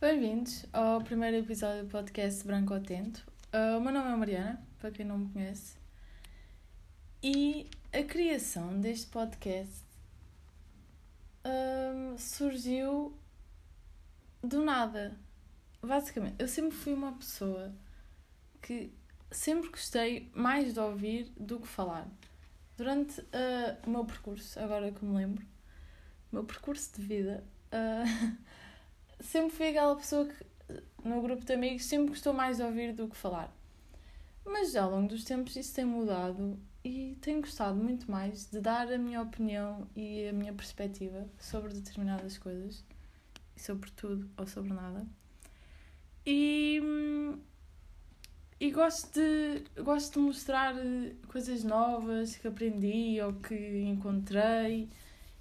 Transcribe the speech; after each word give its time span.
Bem-vindos 0.00 0.64
ao 0.72 1.02
primeiro 1.02 1.38
episódio 1.38 1.82
do 1.82 1.90
podcast 1.90 2.46
Branco 2.46 2.72
Atento. 2.72 3.26
Uh, 3.52 3.78
o 3.78 3.80
meu 3.80 3.92
nome 3.92 4.12
é 4.12 4.14
Mariana, 4.14 4.62
para 4.78 4.92
quem 4.92 5.04
não 5.04 5.18
me 5.18 5.32
conhece, 5.32 5.76
e 7.20 7.68
a 7.92 8.04
criação 8.04 8.80
deste 8.80 9.08
podcast 9.08 9.82
uh, 11.44 12.16
surgiu 12.16 13.12
do 14.40 14.64
nada. 14.64 15.18
Basicamente, 15.82 16.36
eu 16.38 16.46
sempre 16.46 16.76
fui 16.76 16.92
uma 16.92 17.14
pessoa 17.14 17.74
que 18.62 18.92
sempre 19.32 19.68
gostei 19.68 20.30
mais 20.32 20.74
de 20.74 20.78
ouvir 20.78 21.32
do 21.36 21.58
que 21.58 21.66
falar. 21.66 22.06
Durante 22.76 23.20
uh, 23.20 23.84
o 23.84 23.90
meu 23.90 24.04
percurso, 24.04 24.60
agora 24.60 24.92
que 24.92 25.04
me 25.04 25.16
lembro, 25.16 25.44
o 26.30 26.36
meu 26.36 26.44
percurso 26.44 26.94
de 26.94 27.04
vida. 27.04 27.44
Uh, 27.72 28.36
sempre 29.20 29.50
fui 29.50 29.68
aquela 29.68 29.96
pessoa 29.96 30.26
que, 30.26 30.44
no 31.04 31.20
grupo 31.22 31.44
de 31.44 31.52
amigos, 31.52 31.84
sempre 31.84 32.10
gostou 32.10 32.32
mais 32.32 32.58
de 32.58 32.62
ouvir 32.62 32.92
do 32.92 33.08
que 33.08 33.16
falar. 33.16 33.52
Mas 34.44 34.74
ao 34.76 34.90
longo 34.90 35.08
dos 35.08 35.24
tempos 35.24 35.56
isso 35.56 35.74
tem 35.74 35.84
mudado 35.84 36.58
e 36.84 37.16
tenho 37.20 37.40
gostado 37.40 37.76
muito 37.76 38.10
mais 38.10 38.48
de 38.50 38.60
dar 38.60 38.90
a 38.90 38.98
minha 38.98 39.20
opinião 39.20 39.86
e 39.94 40.26
a 40.28 40.32
minha 40.32 40.52
perspectiva 40.52 41.28
sobre 41.38 41.74
determinadas 41.74 42.38
coisas, 42.38 42.84
sobre 43.56 43.90
tudo 43.90 44.28
ou 44.36 44.46
sobre 44.46 44.72
nada. 44.72 45.06
E, 46.24 46.80
e 48.60 48.70
gosto, 48.70 49.20
de, 49.20 49.82
gosto 49.82 50.14
de 50.14 50.26
mostrar 50.26 50.74
coisas 51.28 51.64
novas 51.64 52.36
que 52.36 52.48
aprendi 52.48 53.20
ou 53.20 53.34
que 53.34 53.54
encontrei 53.82 54.88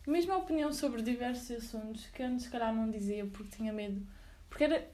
mesmo 0.07 0.34
a 0.34 0.38
opinião 0.38 0.71
sobre 0.73 1.02
diversos 1.02 1.52
assuntos 1.52 2.05
que 2.07 2.23
antes, 2.23 2.45
se 2.45 2.52
calhar, 2.52 2.73
não 2.73 2.89
dizia 2.89 3.25
porque 3.25 3.55
tinha 3.57 3.73
medo. 3.73 4.02
Porque 4.49 4.63
era 4.63 4.88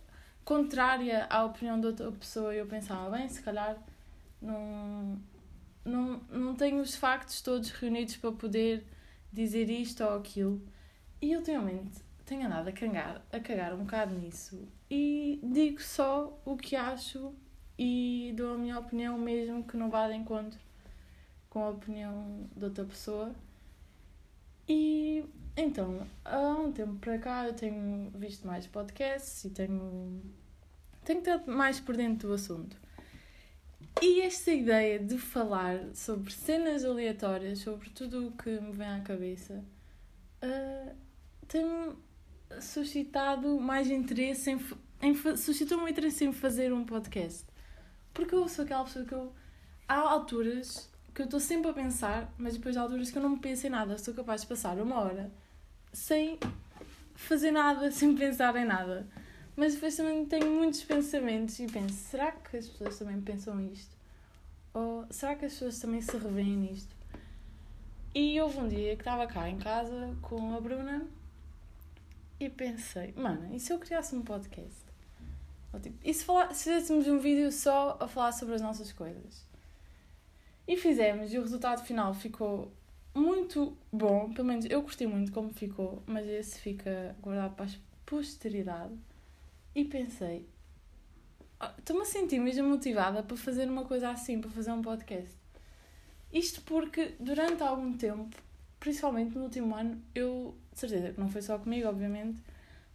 contrária 0.44 1.26
à 1.30 1.46
opinião 1.46 1.80
de 1.80 1.88
outra 1.88 2.12
pessoa 2.12 2.54
e 2.54 2.58
eu 2.58 2.66
pensava, 2.66 3.16
bem, 3.16 3.30
se 3.30 3.42
calhar 3.42 3.78
não, 4.42 5.20
não, 5.86 6.20
não 6.30 6.56
tenho 6.56 6.82
os 6.82 6.96
factos 6.96 7.42
todos 7.42 7.70
reunidos 7.72 8.18
para 8.18 8.32
poder 8.32 8.86
dizer 9.32 9.70
isto 9.70 10.04
ou 10.04 10.18
aquilo. 10.18 10.62
E 11.22 11.36
ultimamente 11.36 12.02
tenho 12.26 12.46
andado 12.46 12.68
a 12.68 12.72
cagar, 12.72 13.22
a 13.32 13.40
cagar 13.40 13.74
um 13.74 13.84
bocado 13.84 14.16
nisso 14.16 14.68
e 14.90 15.40
digo 15.44 15.82
só 15.82 16.38
o 16.46 16.56
que 16.56 16.76
acho 16.76 17.34
e 17.78 18.34
dou 18.36 18.54
a 18.54 18.58
minha 18.58 18.80
opinião 18.80 19.18
mesmo 19.18 19.64
que 19.64 19.76
não 19.76 19.90
vá 19.90 20.08
de 20.08 20.16
encontro 20.16 20.60
com 21.50 21.64
a 21.64 21.70
opinião 21.70 22.50
de 22.56 22.66
outra 22.66 22.84
pessoa. 22.86 23.34
E 24.68 25.26
então, 25.56 26.08
há 26.26 26.40
um 26.40 26.72
tempo 26.72 26.96
para 26.96 27.18
cá 27.20 27.48
eu 27.48 27.54
tenho 27.54 28.10
visto 28.16 28.48
mais 28.48 28.66
podcasts 28.66 29.46
e 29.46 29.50
tenho, 29.52 30.22
tenho 31.06 31.20
estado 31.20 31.52
mais 31.52 31.80
por 31.80 31.96
dentro 31.96 32.30
do 32.30 32.34
assunto. 32.34 32.76
E 34.02 34.22
esta 34.22 34.52
ideia 34.52 35.00
de 35.00 35.18
falar 35.18 35.94
sobre 35.94 36.34
cenas 36.34 36.84
aleatórias, 36.84 37.60
sobre 37.60 37.90
tudo 37.92 38.28
o 38.28 38.32
que 38.32 38.50
me 38.50 38.72
vem 38.72 38.88
à 38.88 39.02
cabeça, 39.02 39.64
uh, 40.44 40.96
tem-me 41.48 41.96
suscitado 42.60 43.60
mais 43.60 43.90
interesse 43.90 44.52
em, 44.52 44.60
em 45.02 45.38
suscitou-me 45.38 45.92
interesse 45.92 46.26
em 46.26 46.34
fazer 46.34 46.74
um 46.74 46.84
podcast. 46.84 47.46
Porque 48.14 48.34
eu 48.34 48.48
sou 48.48 48.66
aquela 48.66 48.84
pessoa 48.84 49.06
que 49.06 49.14
eu, 49.14 49.32
há 49.88 49.98
alturas 49.98 50.90
que 51.14 51.22
eu 51.22 51.26
estou 51.26 51.40
sempre 51.40 51.70
a 51.70 51.74
pensar, 51.74 52.34
mas 52.38 52.56
depois 52.56 52.76
há 52.76 52.82
alturas 52.82 53.12
que 53.12 53.18
eu 53.18 53.22
não 53.22 53.38
penso 53.38 53.68
em 53.68 53.70
nada. 53.70 53.98
Sou 53.98 54.14
capaz 54.14 54.42
de 54.42 54.48
passar 54.48 54.78
uma 54.80 55.00
hora 55.00 55.32
sem 55.92 56.40
fazer 57.16 57.52
nada, 57.52 57.90
sem 57.94 58.16
pensar 58.16 58.56
em 58.56 58.66
nada. 58.66 59.08
Mas 59.56 59.76
depois 59.76 59.96
também 59.96 60.26
tenho 60.26 60.50
muitos 60.50 60.84
pensamentos 60.84 61.60
e 61.60 61.68
penso: 61.68 61.94
será 61.94 62.32
que 62.32 62.58
as 62.58 62.68
pessoas 62.68 62.98
também 62.98 63.22
pensam 63.22 63.62
isto? 63.62 63.96
Ou 64.74 65.06
será 65.12 65.36
que 65.36 65.46
as 65.46 65.54
pessoas 65.54 65.78
também 65.80 66.02
se 66.02 66.18
revêem 66.18 66.58
nisto? 66.58 66.96
E 68.16 68.40
houve 68.42 68.58
um 68.60 68.68
dia 68.68 68.96
que 68.96 69.02
estava 69.02 69.28
cá 69.28 69.48
em 69.48 69.60
casa 69.60 70.16
com 70.22 70.56
a 70.56 70.60
Bruna 70.60 71.06
e 72.40 72.50
pensei: 72.50 73.14
mano, 73.16 73.54
e 73.54 73.60
se 73.60 73.72
eu 73.72 73.78
criasse 73.78 74.16
um 74.16 74.24
podcast? 74.24 74.82
Ou, 75.72 75.80
tipo, 75.80 75.96
e 76.04 76.14
se, 76.14 76.24
falar, 76.24 76.54
se 76.54 76.64
fizéssemos 76.66 77.08
um 77.08 77.20
vídeo 77.20 77.52
só 77.52 77.98
a 78.00 78.08
falar 78.08 78.32
sobre 78.32 78.56
as 78.56 78.62
nossas 78.62 78.92
coisas? 78.92 79.53
E 80.68 80.78
fizemos, 80.78 81.34
e 81.34 81.38
o 81.38 81.42
resultado 81.42 81.84
final 81.84 82.14
ficou 82.14 82.72
muito 83.14 83.78
bom. 83.92 84.34
Pelo 84.34 84.48
menos 84.48 84.66
eu 84.66 84.82
gostei 84.82 85.08
muito 85.08 85.32
como 85.32 85.54
ficou, 85.54 86.02
mas 86.06 86.28
esse 86.28 86.60
fica 86.60 87.16
guardado 87.22 87.56
para 87.56 87.66
a 87.66 87.70
posteridade. 88.06 88.94
E 89.76 89.84
pensei, 89.86 90.48
ah, 91.60 91.74
estou-me 91.78 92.04
a 92.04 92.06
sentir 92.06 92.40
mesmo 92.40 92.68
motivada 92.70 93.22
para 93.24 93.36
fazer 93.36 93.70
uma 93.70 93.86
coisa 93.86 94.10
assim, 94.10 94.40
para 94.40 94.50
fazer 94.50 94.72
um 94.72 94.82
podcast. 94.82 95.36
Isto 96.32 96.62
porque 96.62 97.14
durante 97.20 97.62
algum 97.62 97.94
tempo, 97.94 98.36
principalmente 98.80 99.36
no 99.36 99.44
último 99.44 99.76
ano, 99.76 100.02
eu, 100.16 100.56
de 100.72 100.80
certeza 100.80 101.14
que 101.14 101.20
não 101.20 101.30
foi 101.30 101.42
só 101.42 101.58
comigo, 101.60 101.88
obviamente, 101.90 102.42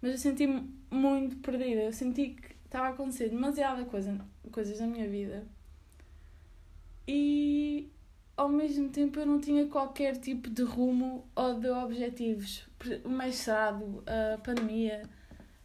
mas 0.00 0.12
eu 0.12 0.18
senti-me 0.18 0.72
muito 0.90 1.36
perdida. 1.36 1.82
Eu 1.82 1.92
senti 1.92 2.30
que 2.30 2.54
estava 2.64 2.86
a 2.86 2.90
acontecer 2.90 3.28
demasiada 3.28 3.84
coisa, 3.84 4.18
coisas 4.50 4.80
na 4.80 4.86
minha 4.86 5.08
vida 5.08 5.44
e 7.10 7.90
ao 8.36 8.50
mesmo 8.50 8.90
tempo 8.90 9.18
eu 9.18 9.24
não 9.24 9.40
tinha 9.40 9.66
qualquer 9.66 10.18
tipo 10.18 10.50
de 10.50 10.62
rumo 10.62 11.26
ou 11.34 11.58
de 11.58 11.70
objetivos. 11.70 12.68
O 13.02 13.08
mestrado, 13.08 14.04
a 14.06 14.36
pandemia, 14.36 15.08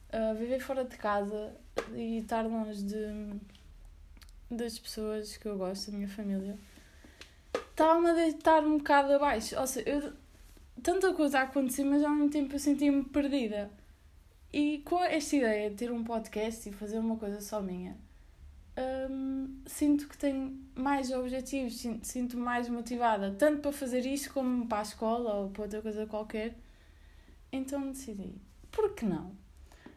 a 0.10 0.32
viver 0.34 0.62
fora 0.62 0.86
de 0.86 0.96
casa 0.96 1.54
e 1.94 2.20
estar 2.20 2.44
longe 2.44 2.82
de, 2.84 3.36
das 4.50 4.80
pessoas 4.80 5.36
que 5.36 5.46
eu 5.46 5.58
gosto, 5.58 5.92
da 5.92 5.98
minha 5.98 6.08
família, 6.08 6.58
estava-me 7.54 8.12
a 8.12 8.14
deitar 8.14 8.64
um 8.66 8.78
bocado 8.78 9.12
abaixo. 9.12 9.60
Ou 9.60 9.68
seja, 9.68 9.90
eu, 9.90 10.14
tanta 10.82 11.14
coisa 11.14 11.40
a 11.40 11.42
acontecer, 11.42 11.84
mas 11.84 12.02
ao 12.02 12.12
mesmo 12.12 12.30
tempo 12.30 12.56
eu 12.56 12.60
sentia-me 12.60 13.04
perdida. 13.04 13.70
E 14.54 14.78
com 14.86 15.04
esta 15.04 15.36
ideia 15.36 15.70
de 15.70 15.76
ter 15.76 15.92
um 15.92 16.06
podcast 16.06 16.70
e 16.70 16.72
fazer 16.72 17.00
uma 17.00 17.18
coisa 17.18 17.42
só 17.42 17.62
minha, 17.62 17.98
sinto 19.66 20.08
que 20.08 20.18
tenho 20.18 20.60
mais 20.76 21.12
objetivos, 21.12 21.78
sinto, 21.78 22.08
sinto 22.08 22.38
mais 22.38 22.68
motivada, 22.70 23.32
tanto 23.32 23.62
para 23.62 23.72
fazer 23.72 24.06
isto 24.06 24.34
como 24.34 24.68
para 24.68 24.80
a 24.80 24.84
escola 24.84 25.34
ou 25.36 25.50
para 25.50 25.64
outra 25.64 25.82
coisa 25.82 26.06
qualquer. 26.06 26.56
Então 27.52 27.92
decidi, 27.92 28.34
por 28.72 28.94
que 28.96 29.06
não? 29.06 29.32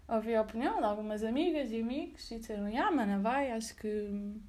Ouvi 0.09 0.35
a 0.35 0.43
opinião 0.43 0.79
de 0.79 0.85
algumas 0.85 1.25
amigas 1.25 1.73
e 1.73 1.81
amigos 1.81 2.31
e 2.31 2.39
disseram, 2.39 2.67
ah, 2.79 2.91
mana, 2.91 3.19
vai, 3.19 3.51
acho 3.51 3.75
que 3.77 3.89
hum, 3.89 4.41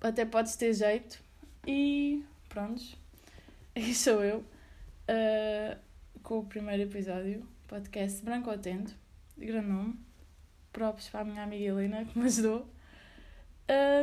até 0.00 0.24
podes 0.24 0.54
ter 0.56 0.72
jeito. 0.74 1.22
E 1.66 2.24
prontos, 2.48 2.96
aí 3.74 3.94
sou 3.94 4.22
eu, 4.22 4.38
uh, 4.38 5.78
com 6.22 6.40
o 6.40 6.44
primeiro 6.44 6.82
episódio, 6.82 7.46
podcast 7.66 8.22
Branco 8.22 8.50
Atento, 8.50 8.94
de 9.36 9.46
grande 9.46 9.68
nome. 9.68 9.98
Props 10.72 11.08
para 11.08 11.20
a 11.20 11.24
minha 11.24 11.42
amiga 11.42 11.64
Helena 11.64 12.04
que 12.04 12.18
me 12.18 12.26
ajudou. 12.26 12.66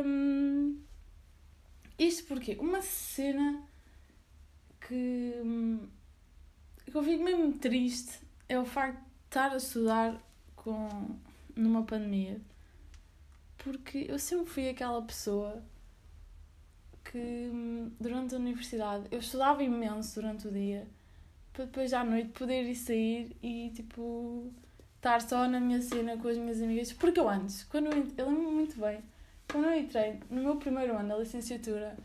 Um, 0.04 0.80
isto 1.98 2.26
porque 2.26 2.56
uma 2.58 2.82
cena 2.82 3.62
que, 4.80 5.32
que 6.84 6.96
eu 6.96 7.02
fico 7.02 7.22
mesmo 7.22 7.52
triste 7.52 8.18
é 8.48 8.58
o 8.58 8.64
facto 8.64 8.98
de 8.98 9.06
estar 9.26 9.52
a 9.52 9.56
estudar 9.56 10.20
com, 10.56 10.88
numa 11.54 11.84
pandemia. 11.84 12.40
Porque 13.58 14.06
eu 14.08 14.18
sempre 14.18 14.46
fui 14.46 14.68
aquela 14.68 15.02
pessoa 15.02 15.62
que 17.04 17.50
durante 18.00 18.34
a 18.34 18.38
universidade 18.38 19.06
eu 19.10 19.18
estudava 19.18 19.62
imenso 19.62 20.20
durante 20.20 20.48
o 20.48 20.50
dia 20.50 20.86
para 21.52 21.64
depois 21.64 21.92
à 21.92 22.04
noite 22.04 22.30
poder 22.30 22.62
ir 22.62 22.76
sair 22.76 23.36
e 23.42 23.70
tipo 23.74 24.50
estar 24.96 25.20
só 25.20 25.48
na 25.48 25.60
minha 25.60 25.80
cena 25.82 26.16
com 26.16 26.28
as 26.28 26.38
minhas 26.38 26.62
amigas. 26.62 26.92
Porque 26.92 27.20
eu 27.20 27.28
antes, 27.28 27.64
quando 27.64 27.86
eu, 27.86 28.06
eu 28.16 28.26
lembro-me 28.28 28.52
muito 28.52 28.80
bem, 28.80 29.00
quando 29.50 29.66
eu 29.66 29.78
entrei 29.78 30.20
no 30.30 30.42
meu 30.42 30.56
primeiro 30.56 30.96
ano 30.96 31.08
da 31.08 31.16
licenciatura, 31.16 31.96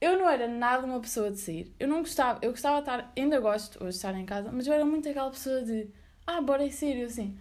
eu 0.00 0.18
não 0.18 0.28
era 0.28 0.46
nada 0.46 0.86
uma 0.86 1.00
pessoa 1.00 1.30
de 1.30 1.38
sair. 1.38 1.74
Eu 1.78 1.88
não 1.88 2.00
gostava, 2.00 2.38
eu 2.42 2.50
gostava 2.50 2.76
de 2.76 2.82
estar, 2.82 3.12
ainda 3.16 3.40
gosto 3.40 3.82
hoje 3.82 3.90
de 3.90 3.96
estar 3.96 4.14
em 4.14 4.26
casa, 4.26 4.50
mas 4.52 4.66
eu 4.66 4.72
era 4.72 4.84
muito 4.84 5.08
aquela 5.08 5.30
pessoa 5.30 5.62
de, 5.62 5.88
ah, 6.26 6.40
bora 6.40 6.70
sair, 6.70 7.00
eu 7.00 7.06
assim, 7.06 7.38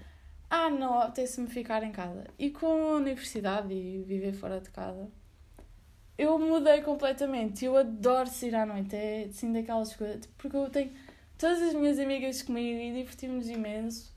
ah, 0.49 0.69
não, 0.69 0.99
apetece-me 0.99 1.47
ficar 1.47 1.83
em 1.83 1.91
casa. 1.91 2.25
E 2.37 2.51
com 2.51 2.67
a 2.67 2.95
universidade 2.97 3.73
e 3.73 4.03
viver 4.03 4.33
fora 4.33 4.59
de 4.61 4.69
casa, 4.69 5.09
eu 6.17 6.37
mudei 6.37 6.81
completamente. 6.81 7.65
Eu 7.65 7.77
adoro 7.77 8.29
sair 8.29 8.55
à 8.55 8.65
noite, 8.65 8.95
é 8.95 9.25
assim 9.29 9.51
daquelas 9.51 9.95
coisas, 9.95 10.25
porque 10.37 10.55
eu 10.55 10.69
tenho 10.69 10.91
todas 11.37 11.61
as 11.61 11.73
minhas 11.73 11.99
amigas 11.99 12.41
comigo 12.41 12.79
e 12.79 12.93
divertimos 12.93 13.49
imenso 13.49 14.12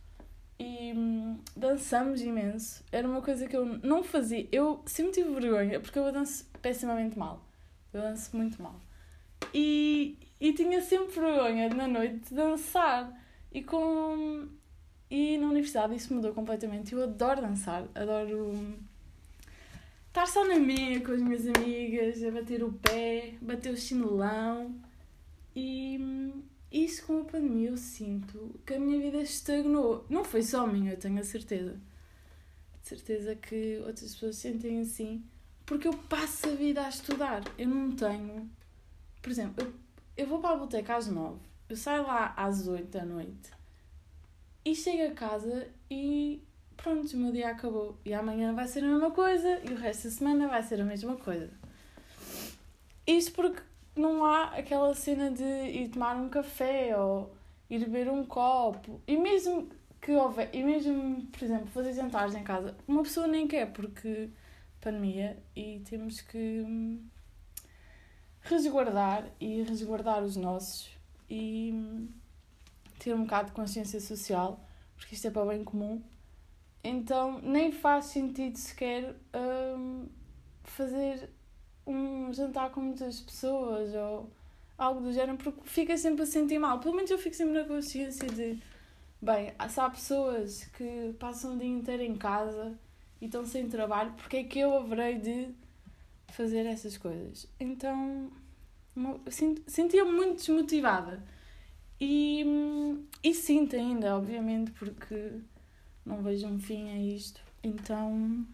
e 0.58 0.92
hum, 0.94 1.38
dançamos 1.54 2.20
imenso. 2.22 2.82
Era 2.90 3.06
uma 3.06 3.20
coisa 3.20 3.46
que 3.46 3.56
eu 3.56 3.64
não 3.64 4.02
fazia. 4.02 4.48
Eu 4.50 4.82
sempre 4.86 5.12
tive 5.12 5.38
vergonha, 5.38 5.80
porque 5.80 5.98
eu 5.98 6.10
danço 6.10 6.46
pessimamente 6.62 7.18
mal. 7.18 7.44
Eu 7.92 8.00
danço 8.02 8.36
muito 8.36 8.60
mal. 8.62 8.80
E, 9.52 10.18
e 10.40 10.52
tinha 10.52 10.80
sempre 10.80 11.20
vergonha 11.20 11.68
na 11.68 11.86
noite 11.86 12.28
de 12.28 12.34
dançar. 12.34 13.12
E 13.52 13.62
com. 13.62 14.48
E 15.10 15.38
na 15.38 15.46
universidade 15.48 15.94
isso 15.94 16.12
mudou 16.12 16.32
completamente. 16.32 16.92
Eu 16.92 17.04
adoro 17.04 17.40
dançar, 17.40 17.84
adoro 17.94 18.52
estar 20.08 20.26
só 20.26 20.44
na 20.46 20.56
minha 20.56 21.00
com 21.00 21.12
as 21.12 21.20
minhas 21.20 21.46
amigas, 21.46 22.22
a 22.24 22.30
bater 22.30 22.64
o 22.64 22.72
pé, 22.72 23.34
bater 23.40 23.72
o 23.72 23.76
chinelão. 23.76 24.74
E 25.54 26.32
isso 26.84 27.06
com 27.06 27.20
a 27.20 27.24
pandemia 27.24 27.70
eu 27.70 27.76
sinto 27.76 28.60
que 28.66 28.74
a 28.74 28.78
minha 28.78 29.00
vida 29.00 29.18
estagnou. 29.18 30.04
Não 30.08 30.24
foi 30.24 30.42
só 30.42 30.66
minha, 30.66 30.92
eu 30.92 30.98
tenho 30.98 31.18
a 31.18 31.24
certeza. 31.24 31.80
De 32.82 32.88
certeza 32.88 33.34
que 33.34 33.78
outras 33.78 34.12
pessoas 34.14 34.36
sentem 34.36 34.80
assim. 34.80 35.24
Porque 35.64 35.88
eu 35.88 35.94
passo 35.94 36.48
a 36.48 36.54
vida 36.54 36.84
a 36.84 36.88
estudar. 36.88 37.42
Eu 37.56 37.68
não 37.68 37.92
tenho. 37.92 38.50
Por 39.22 39.30
exemplo, 39.30 39.64
eu, 39.64 39.72
eu 40.16 40.26
vou 40.26 40.38
para 40.38 40.50
a 40.50 40.52
biblioteca 40.52 40.96
às 40.96 41.08
nove. 41.08 41.40
Eu 41.68 41.76
saio 41.76 42.02
lá 42.02 42.34
às 42.36 42.68
oito 42.68 42.88
da 42.88 43.04
noite. 43.04 43.50
E 44.64 44.74
chego 44.74 45.12
a 45.12 45.14
casa 45.14 45.68
e 45.90 46.42
pronto, 46.76 47.12
o 47.14 47.16
meu 47.16 47.32
dia 47.32 47.50
acabou. 47.50 47.98
E 48.04 48.12
amanhã 48.12 48.54
vai 48.54 48.68
ser 48.68 48.84
a 48.84 48.88
mesma 48.88 49.10
coisa 49.10 49.60
e 49.64 49.72
o 49.72 49.76
resto 49.76 50.04
da 50.04 50.10
semana 50.10 50.48
vai 50.48 50.62
ser 50.62 50.80
a 50.80 50.84
mesma 50.84 51.16
coisa. 51.16 51.50
Isto 53.06 53.32
porque 53.32 53.62
não 53.96 54.24
há 54.24 54.44
aquela 54.56 54.94
cena 54.94 55.30
de 55.30 55.42
ir 55.42 55.88
tomar 55.88 56.16
um 56.16 56.28
café 56.28 56.96
ou 56.96 57.34
ir 57.68 57.80
beber 57.80 58.08
um 58.10 58.24
copo. 58.24 59.00
E 59.06 59.16
mesmo 59.16 59.68
que 60.00 60.12
houver, 60.12 60.50
e 60.52 60.62
mesmo, 60.62 61.26
por 61.26 61.42
exemplo, 61.42 61.66
fazer 61.68 61.94
jantares 61.94 62.34
em 62.34 62.44
casa, 62.44 62.76
uma 62.86 63.02
pessoa 63.02 63.26
nem 63.26 63.48
quer 63.48 63.72
porque 63.72 64.30
pandemia 64.80 65.36
e 65.54 65.80
temos 65.80 66.20
que 66.20 66.62
hum, 66.64 67.04
resguardar 68.42 69.28
e 69.40 69.62
resguardar 69.62 70.22
os 70.22 70.36
nossos 70.36 70.90
e 71.28 71.72
hum, 71.74 72.08
ter 72.98 73.14
um 73.14 73.22
bocado 73.22 73.48
de 73.48 73.52
consciência 73.54 74.00
social, 74.00 74.60
porque 74.96 75.14
isto 75.14 75.26
é 75.26 75.30
para 75.30 75.42
o 75.42 75.48
bem 75.48 75.64
comum. 75.64 76.02
Então 76.84 77.40
nem 77.40 77.72
faz 77.72 78.06
sentido 78.06 78.56
sequer 78.58 79.16
hum, 79.34 80.06
fazer 80.62 81.30
um 81.86 82.32
jantar 82.32 82.70
com 82.70 82.80
muitas 82.80 83.20
pessoas 83.20 83.94
ou 83.94 84.28
algo 84.76 85.00
do 85.00 85.12
género, 85.12 85.38
porque 85.38 85.60
fica 85.64 85.96
sempre 85.96 86.22
a 86.22 86.26
sentir 86.26 86.58
mal. 86.58 86.80
Pelo 86.80 86.94
menos 86.94 87.10
eu 87.10 87.18
fico 87.18 87.34
sempre 87.34 87.54
na 87.54 87.64
consciência 87.64 88.28
de, 88.28 88.58
bem, 89.20 89.52
se 89.68 89.80
há 89.80 89.88
pessoas 89.88 90.64
que 90.76 91.14
passam 91.18 91.54
o 91.54 91.58
dia 91.58 91.68
inteiro 91.68 92.02
em 92.02 92.16
casa 92.16 92.78
e 93.20 93.26
estão 93.26 93.44
sem 93.46 93.68
trabalho, 93.68 94.12
porque 94.14 94.38
é 94.38 94.44
que 94.44 94.58
eu 94.58 94.76
haverei 94.76 95.18
de 95.18 95.48
fazer 96.28 96.66
essas 96.66 96.98
coisas? 96.98 97.48
Então, 97.58 98.30
sentia-me 99.66 100.12
muito 100.12 100.36
desmotivada. 100.36 101.22
E, 101.98 102.44
e 103.22 103.32
sinto 103.32 103.74
ainda, 103.74 104.16
obviamente, 104.16 104.70
porque 104.72 105.40
não 106.04 106.22
vejo 106.22 106.46
um 106.46 106.58
fim 106.58 106.90
a 106.90 106.98
isto. 106.98 107.40
Então, 107.62 108.46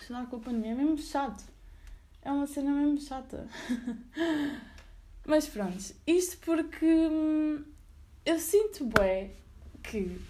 estudar 0.00 0.26
com 0.26 0.36
a 0.36 0.40
pandemia 0.40 0.72
é 0.72 0.74
mesmo 0.74 0.98
chato. 0.98 1.44
É 2.22 2.30
uma 2.30 2.46
cena 2.46 2.72
mesmo 2.72 3.00
chata. 3.00 3.48
Mas 5.26 5.48
pronto, 5.48 5.94
isto 6.06 6.38
porque 6.38 6.86
hum, 6.86 7.64
eu 8.24 8.38
sinto 8.38 8.86
bem 8.86 9.32
que 9.82 10.20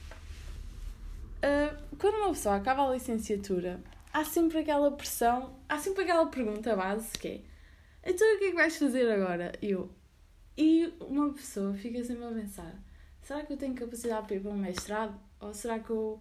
uh, 1.39 1.97
quando 1.99 2.17
uma 2.17 2.31
pessoa 2.31 2.57
acaba 2.57 2.89
a 2.89 2.93
licenciatura, 2.93 3.81
há 4.13 4.25
sempre 4.25 4.59
aquela 4.59 4.91
pressão, 4.91 5.55
há 5.69 5.79
sempre 5.79 6.03
aquela 6.03 6.27
pergunta 6.27 6.77
base 6.77 7.11
que 7.19 7.29
é 7.29 7.41
então 8.03 8.35
o 8.35 8.39
que 8.39 8.45
é 8.47 8.51
que 8.51 8.57
vais 8.57 8.77
fazer 8.77 9.11
agora? 9.11 9.53
Eu. 9.61 9.91
E 10.57 10.93
uma 11.01 11.33
pessoa 11.33 11.75
fica 11.75 12.03
sempre 12.03 12.25
a 12.25 12.31
pensar, 12.31 12.75
será 13.23 13.45
que 13.45 13.53
eu 13.53 13.57
tenho 13.57 13.75
capacidade 13.75 14.27
para 14.27 14.37
ir 14.37 14.41
para 14.41 14.51
um 14.51 14.57
mestrado? 14.57 15.21
Ou 15.41 15.55
será 15.55 15.79
que 15.79 15.91
eu 15.91 16.21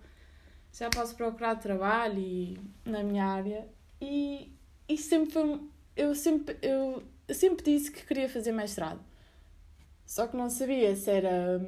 já 0.73 0.89
posso 0.89 1.15
procurar 1.15 1.55
trabalho 1.55 2.19
e, 2.19 2.59
na 2.85 3.03
minha 3.03 3.25
área? 3.25 3.67
E 4.01 4.53
isso 4.89 5.09
sempre 5.09 5.31
foi. 5.31 5.61
Eu 5.95 6.15
sempre, 6.15 6.57
eu 6.61 7.03
sempre 7.29 7.63
disse 7.63 7.91
que 7.91 8.05
queria 8.05 8.27
fazer 8.27 8.51
mestrado. 8.51 8.99
Só 10.05 10.27
que 10.27 10.35
não 10.35 10.49
sabia 10.49 10.95
se 10.95 11.09
era. 11.11 11.61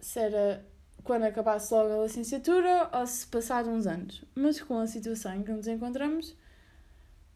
se 0.00 0.18
era 0.18 0.64
quando 1.02 1.24
acabasse 1.24 1.72
logo 1.74 2.00
a 2.00 2.04
licenciatura 2.04 2.88
ou 2.92 3.06
se 3.06 3.26
passar 3.26 3.66
uns 3.66 3.86
anos. 3.86 4.24
Mas 4.34 4.60
com 4.60 4.78
a 4.78 4.86
situação 4.86 5.34
em 5.34 5.42
que 5.42 5.52
nos 5.52 5.66
encontramos, 5.66 6.34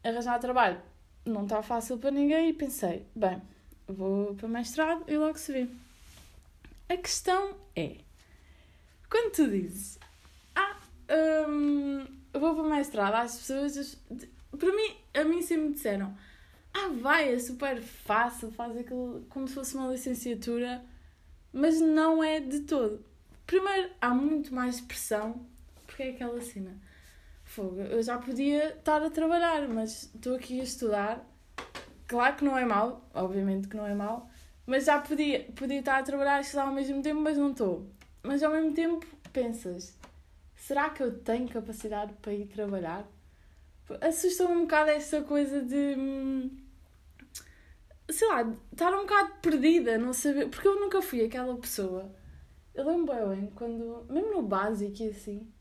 arranjar 0.03 0.39
trabalho 0.39 0.81
não 1.25 1.43
está 1.43 1.61
fácil 1.61 1.97
para 1.97 2.11
ninguém 2.11 2.49
e 2.49 2.53
pensei, 2.53 3.05
bem, 3.15 3.41
vou 3.87 4.35
para 4.35 4.47
mestrado 4.47 5.03
e 5.07 5.17
logo 5.17 5.37
se 5.37 5.51
vê. 5.51 5.67
A 6.87 6.97
questão 6.97 7.55
é, 7.75 7.97
quando 9.09 9.33
tu 9.33 9.47
dizes, 9.47 9.99
ah, 10.55 10.77
hum, 11.47 12.05
vou 12.33 12.55
para 12.55 12.63
mestrado, 12.63 13.15
as 13.15 13.37
pessoas, 13.37 13.97
para 14.57 14.71
mim, 14.73 14.95
a 15.13 15.23
mim 15.23 15.41
sempre 15.41 15.67
me 15.67 15.73
disseram, 15.73 16.15
ah, 16.73 16.89
vai, 17.01 17.33
é 17.33 17.39
super 17.39 17.81
fácil, 17.81 18.51
faz 18.51 18.77
aquilo 18.77 19.25
como 19.29 19.47
se 19.47 19.55
fosse 19.55 19.75
uma 19.75 19.91
licenciatura, 19.91 20.83
mas 21.51 21.81
não 21.81 22.23
é 22.23 22.39
de 22.39 22.61
todo. 22.61 23.03
Primeiro, 23.47 23.89
há 23.99 24.09
muito 24.09 24.53
mais 24.53 24.79
pressão, 24.79 25.45
porque 25.85 26.03
é 26.03 26.09
aquela 26.11 26.39
cena. 26.41 26.77
Fogo, 27.43 27.81
eu 27.81 28.01
já 28.03 28.17
podia 28.19 28.75
estar 28.75 29.01
a 29.01 29.09
trabalhar, 29.09 29.67
mas 29.67 30.11
estou 30.13 30.35
aqui 30.35 30.59
a 30.59 30.63
estudar. 30.63 31.25
Claro 32.07 32.35
que 32.35 32.45
não 32.45 32.55
é 32.55 32.63
mau, 32.63 33.09
obviamente 33.13 33.67
que 33.67 33.75
não 33.75 33.87
é 33.87 33.95
mau, 33.95 34.29
mas 34.67 34.85
já 34.85 34.99
podia, 34.99 35.45
podia 35.55 35.79
estar 35.79 35.97
a 35.97 36.03
trabalhar 36.03 36.37
e 36.37 36.41
estudar 36.41 36.67
ao 36.67 36.73
mesmo 36.73 37.01
tempo, 37.01 37.19
mas 37.21 37.37
não 37.37 37.51
estou. 37.51 37.87
Mas 38.21 38.43
ao 38.43 38.51
mesmo 38.51 38.71
tempo 38.73 39.05
pensas, 39.33 39.97
será 40.59 40.89
que 40.89 41.01
eu 41.01 41.19
tenho 41.19 41.49
capacidade 41.49 42.13
para 42.21 42.33
ir 42.33 42.47
trabalhar? 42.47 43.07
Assusta-me 44.01 44.53
um 44.53 44.61
bocado 44.61 44.91
essa 44.91 45.21
coisa 45.21 45.61
de. 45.61 45.95
Hum, 45.97 46.57
sei 48.09 48.27
lá, 48.27 48.53
estar 48.71 48.93
um 48.93 49.01
bocado 49.01 49.33
perdida, 49.41 49.97
não 49.97 50.13
saber. 50.13 50.49
Porque 50.49 50.67
eu 50.67 50.79
nunca 50.79 51.01
fui 51.01 51.25
aquela 51.25 51.55
pessoa. 51.57 52.13
Eu 52.75 52.85
lembro 52.85 53.29
bem 53.29 53.51
quando, 53.55 54.05
mesmo 54.09 54.31
no 54.33 54.43
básico 54.43 55.01
e 55.01 55.09
assim, 55.09 55.51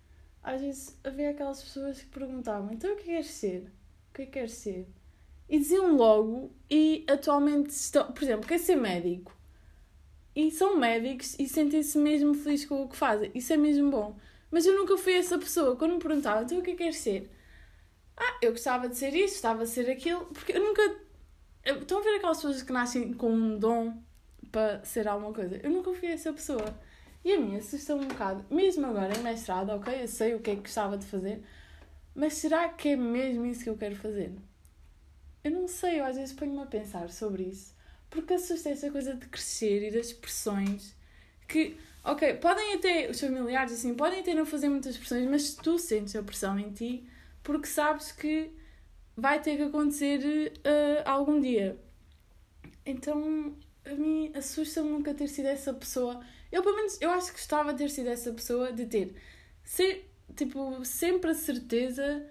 às 0.43 0.61
vezes 0.61 0.99
havia 1.03 1.31
aquelas 1.31 1.63
pessoas 1.63 2.01
que 2.01 2.07
perguntavam: 2.07 2.71
então 2.73 2.93
o 2.93 2.97
que 2.97 3.05
queres 3.05 3.31
ser? 3.31 3.73
O 4.11 4.15
que 4.15 4.27
queres 4.27 4.53
ser? 4.53 4.87
E 5.49 5.59
diziam 5.59 5.97
logo, 5.97 6.53
e 6.71 7.07
atualmente 7.09 7.71
estão. 7.71 8.13
Por 8.13 8.23
exemplo, 8.23 8.47
quer 8.47 8.59
ser 8.59 8.77
médico? 8.77 9.35
E 10.37 10.51
são 10.51 10.77
médicos 10.77 11.37
e 11.39 11.49
sentem-se 11.49 11.99
mesmo 11.99 12.35
felizes 12.35 12.67
com 12.67 12.85
o 12.85 12.89
que 12.89 12.97
fazem. 12.97 13.31
Isso 13.35 13.53
é 13.53 13.57
mesmo 13.57 13.91
bom. 13.91 14.17
Mas 14.51 14.67
eu 14.67 14.77
nunca 14.77 14.97
fui 14.97 15.15
essa 15.15 15.39
pessoa. 15.39 15.77
Quando 15.77 15.95
me 15.95 16.01
perguntavam: 16.01 16.43
então 16.45 16.59
o 16.59 16.63
que 16.63 16.75
queres 16.75 16.97
ser? 16.97 17.31
Ah, 18.17 18.39
eu 18.43 18.53
gostava 18.53 18.89
de 18.89 18.97
ser 18.97 19.15
isso, 19.15 19.35
gostava 19.35 19.65
de 19.65 19.71
ser 19.71 19.91
aquilo, 19.91 20.27
porque 20.27 20.53
eu 20.53 20.61
nunca. 20.61 20.83
Estão 21.65 21.99
a 21.99 22.03
ver 22.03 22.17
aquelas 22.17 22.39
pessoas 22.39 22.63
que 22.63 22.73
nascem 22.73 23.13
com 23.13 23.31
um 23.31 23.59
dom 23.59 24.03
para 24.51 24.85
ser 24.85 25.07
alguma 25.07 25.33
coisa? 25.33 25.61
Eu 25.63 25.71
nunca 25.71 25.93
fui 25.95 26.09
essa 26.09 26.33
pessoa. 26.33 26.79
E 27.25 27.33
a 27.33 27.41
mim 27.41 27.57
assusta 27.57 27.95
um 27.95 28.07
bocado, 28.07 28.45
mesmo 28.51 28.87
agora 28.87 29.17
em 29.17 29.23
mestrado, 29.23 29.71
ok, 29.71 30.03
eu 30.03 30.09
sei 30.09 30.35
o 30.35 30.41
que 30.41 30.51
é 30.51 30.55
que 30.55 30.63
gostava 30.63 30.97
de 30.97 31.05
fazer, 31.05 31.43
mas 32.15 32.35
será 32.35 32.69
que 32.69 32.91
é 32.91 32.97
mesmo 32.97 33.45
isso 33.45 33.63
que 33.65 33.69
eu 33.69 33.77
quero 33.77 33.97
fazer? 33.97 34.33
Eu 35.43 35.51
não 35.51 35.69
sei, 35.69 36.01
eu 36.01 36.05
às 36.05 36.17
vezes 36.17 36.35
ponho-me 36.35 36.63
a 36.63 36.67
pensar 36.67 37.11
sobre 37.11 37.45
isso, 37.45 37.75
porque 38.09 38.35
assusta 38.35 38.71
essa 38.71 38.91
coisa 38.91 39.15
de 39.15 39.27
crescer 39.27 39.89
e 39.89 39.91
das 39.91 40.13
pressões 40.13 40.95
que, 41.47 41.77
ok, 42.05 42.35
podem 42.35 42.75
até, 42.75 43.11
os 43.11 43.21
familiares 43.21 43.73
assim, 43.73 43.95
podem 43.95 44.21
até 44.21 44.35
não 44.35 44.47
fazer 44.47 44.69
muitas 44.69 44.97
pressões, 44.97 45.29
mas 45.29 45.55
tu 45.55 45.79
sentes 45.79 46.15
a 46.17 46.23
pressão 46.23 46.59
em 46.59 46.71
ti 46.71 47.09
porque 47.43 47.67
sabes 47.67 48.13
que 48.13 48.51
vai 49.17 49.41
ter 49.41 49.57
que 49.57 49.63
acontecer 49.63 50.53
uh, 50.59 51.03
algum 51.09 51.41
dia. 51.41 51.79
Então, 52.85 53.57
a 53.85 53.95
mim 53.95 54.31
assusta-me 54.35 54.91
nunca 54.91 55.15
ter 55.15 55.29
sido 55.29 55.47
essa 55.47 55.73
pessoa. 55.73 56.21
Eu, 56.53 56.63
pelo 56.63 56.77
menos, 56.77 57.01
eu 57.01 57.11
acho 57.11 57.29
que 57.29 57.39
gostava 57.39 57.73
de 57.73 57.79
ter 57.79 57.91
sido 57.91 58.09
essa 58.09 58.33
pessoa, 58.33 58.71
de 58.73 58.87
ter 58.87 59.15
ser, 59.65 60.11
tipo, 60.37 60.85
sempre 60.85 61.31
a 61.31 61.35
certeza 61.35 62.27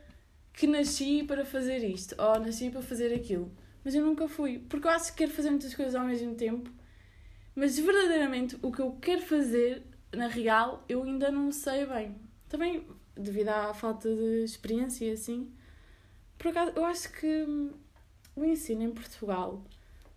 que 0.54 0.66
nasci 0.66 1.24
para 1.24 1.46
fazer 1.46 1.84
isto, 1.84 2.16
ou 2.18 2.40
nasci 2.40 2.70
para 2.70 2.82
fazer 2.82 3.14
aquilo. 3.14 3.52
Mas 3.84 3.96
eu 3.96 4.06
nunca 4.06 4.28
fui, 4.28 4.60
porque 4.70 4.88
eu 4.88 4.92
acho 4.92 5.12
que 5.12 5.20
quero 5.20 5.32
fazer 5.32 5.50
muitas 5.50 5.74
coisas 5.74 5.96
ao 5.96 6.06
mesmo 6.06 6.36
tempo, 6.36 6.70
mas 7.58 7.80
verdadeiramente 7.80 8.56
o 8.62 8.72
que 8.72 8.80
eu 8.80 8.92
quero 9.02 9.24
fazer, 9.24 9.82
na 10.16 10.28
real, 10.28 10.86
eu 10.88 11.02
ainda 11.02 11.32
não 11.32 11.52
sei 11.52 11.88
bem. 11.88 12.16
Também 12.48 12.86
devido 13.16 13.50
à 13.50 13.74
falta 13.74 14.08
de 14.16 14.44
experiência 14.44 15.06
e 15.06 15.12
assim. 15.14 15.52
Por 16.38 16.50
acaso, 16.50 16.74
eu 16.76 16.86
acho 16.86 17.12
que 17.14 17.48
o 18.36 18.46
ensino 18.46 18.84
em 18.84 18.92
Portugal 18.92 19.66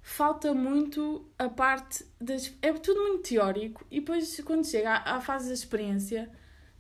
falta 0.03 0.53
muito 0.53 1.27
a 1.39 1.49
parte 1.49 2.05
das. 2.21 2.55
É 2.61 2.75
tudo 2.75 3.01
muito 3.01 3.31
teórico 3.31 3.87
e 3.91 4.01
depois, 4.01 4.39
quando 4.41 4.67
chega 4.67 4.97
à, 4.97 5.17
à 5.17 5.21
fase 5.23 5.49
da 5.49 5.55
experiência, 5.55 6.31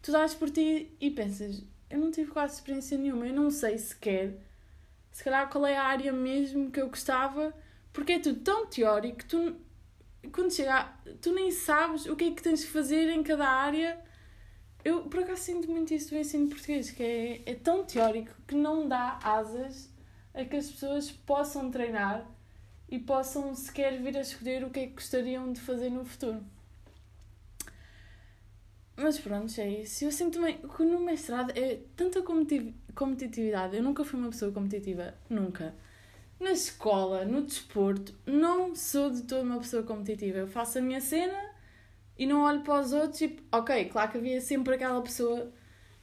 tu 0.02 0.12
dás 0.12 0.34
por 0.34 0.50
ti 0.50 0.94
e 1.00 1.10
pensas: 1.10 1.64
eu 1.88 1.98
não 1.98 2.10
tive 2.10 2.32
quase 2.32 2.56
experiência 2.56 2.98
nenhuma, 2.98 3.26
eu 3.26 3.32
não 3.32 3.50
sei 3.50 3.78
sequer, 3.78 4.38
se 5.10 5.24
calhar, 5.24 5.48
qual 5.48 5.64
é 5.64 5.78
a 5.78 5.84
área 5.84 6.12
mesmo 6.12 6.70
que 6.70 6.82
eu 6.82 6.90
gostava, 6.90 7.54
porque 7.94 8.12
é 8.12 8.18
tudo 8.18 8.40
tão 8.40 8.66
teórico 8.66 9.20
que 9.20 9.24
tu 9.24 9.69
quando 10.32 10.52
chega, 10.52 10.92
tu 11.20 11.32
nem 11.32 11.50
sabes 11.50 12.06
o 12.06 12.14
que 12.14 12.24
é 12.24 12.30
que 12.30 12.42
tens 12.42 12.60
de 12.60 12.66
fazer 12.66 13.08
em 13.10 13.22
cada 13.22 13.48
área. 13.48 13.98
Eu, 14.84 15.04
por 15.04 15.20
acaso, 15.20 15.42
sinto 15.42 15.70
muito 15.70 15.92
isso 15.92 16.10
do 16.10 16.16
ensino 16.16 16.48
português, 16.48 16.90
que 16.90 17.02
é, 17.02 17.42
é 17.46 17.54
tão 17.54 17.84
teórico 17.84 18.32
que 18.46 18.54
não 18.54 18.88
dá 18.88 19.18
asas 19.22 19.90
a 20.32 20.44
que 20.44 20.56
as 20.56 20.70
pessoas 20.70 21.10
possam 21.10 21.70
treinar 21.70 22.26
e 22.88 22.98
possam 22.98 23.54
sequer 23.54 24.00
vir 24.00 24.16
a 24.16 24.20
escolher 24.20 24.64
o 24.64 24.70
que 24.70 24.80
é 24.80 24.86
que 24.86 24.94
gostariam 24.94 25.52
de 25.52 25.60
fazer 25.60 25.90
no 25.90 26.04
futuro. 26.04 26.42
Mas 28.96 29.18
pronto, 29.18 29.58
é 29.58 29.68
isso. 29.68 30.04
Eu 30.04 30.12
sinto 30.12 30.34
também 30.34 30.58
que 30.58 30.82
no 30.82 31.00
mestrado 31.00 31.52
é 31.56 31.80
tanta 31.96 32.22
competitividade. 32.94 33.76
Eu 33.76 33.82
nunca 33.82 34.04
fui 34.04 34.18
uma 34.18 34.28
pessoa 34.28 34.52
competitiva, 34.52 35.14
nunca. 35.28 35.74
Na 36.40 36.52
escola, 36.52 37.24
no 37.24 37.42
desporto, 37.42 38.14
não 38.26 38.74
sou 38.74 39.10
de 39.10 39.22
toda 39.22 39.42
uma 39.42 39.58
pessoa 39.58 39.82
competitiva. 39.82 40.38
Eu 40.38 40.48
faço 40.48 40.78
a 40.78 40.80
minha 40.80 41.00
cena 41.00 41.38
e 42.18 42.26
não 42.26 42.42
olho 42.42 42.62
para 42.62 42.80
os 42.80 42.92
outros 42.92 43.20
e, 43.20 43.36
ok, 43.52 43.84
claro 43.86 44.10
que 44.10 44.18
havia 44.18 44.40
sempre 44.40 44.74
aquela 44.74 45.02
pessoa. 45.02 45.52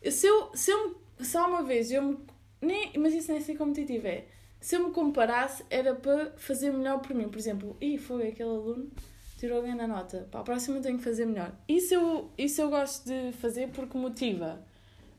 Se 0.09 0.27
eu, 0.27 0.51
se 0.53 0.71
eu 0.71 1.01
só 1.19 1.47
uma 1.47 1.63
vez 1.63 1.91
eu 1.91 2.03
me. 2.03 2.17
Nem, 2.61 2.93
mas 2.97 3.13
isso 3.13 3.31
nem 3.31 3.41
é 3.41 3.43
ser 3.43 3.57
competitivo, 3.57 4.07
é. 4.07 4.25
Se 4.59 4.75
eu 4.75 4.87
me 4.87 4.93
comparasse, 4.93 5.63
era 5.69 5.95
para 5.95 6.31
fazer 6.37 6.71
melhor 6.71 6.99
por 6.99 7.15
mim. 7.15 7.29
Por 7.29 7.37
exemplo, 7.37 7.75
e 7.81 7.97
foi 7.97 8.29
aquele 8.29 8.49
aluno 8.49 8.91
tirou 9.37 9.61
bem 9.61 9.75
na 9.75 9.87
nota. 9.87 10.27
Para 10.29 10.41
a 10.41 10.43
próxima 10.43 10.81
tenho 10.81 10.97
que 10.97 11.03
fazer 11.03 11.25
melhor. 11.25 11.53
Isso 11.67 11.93
eu, 11.93 12.31
isso 12.37 12.61
eu 12.61 12.69
gosto 12.69 13.05
de 13.05 13.31
fazer 13.33 13.69
porque 13.69 13.97
motiva. 13.97 14.59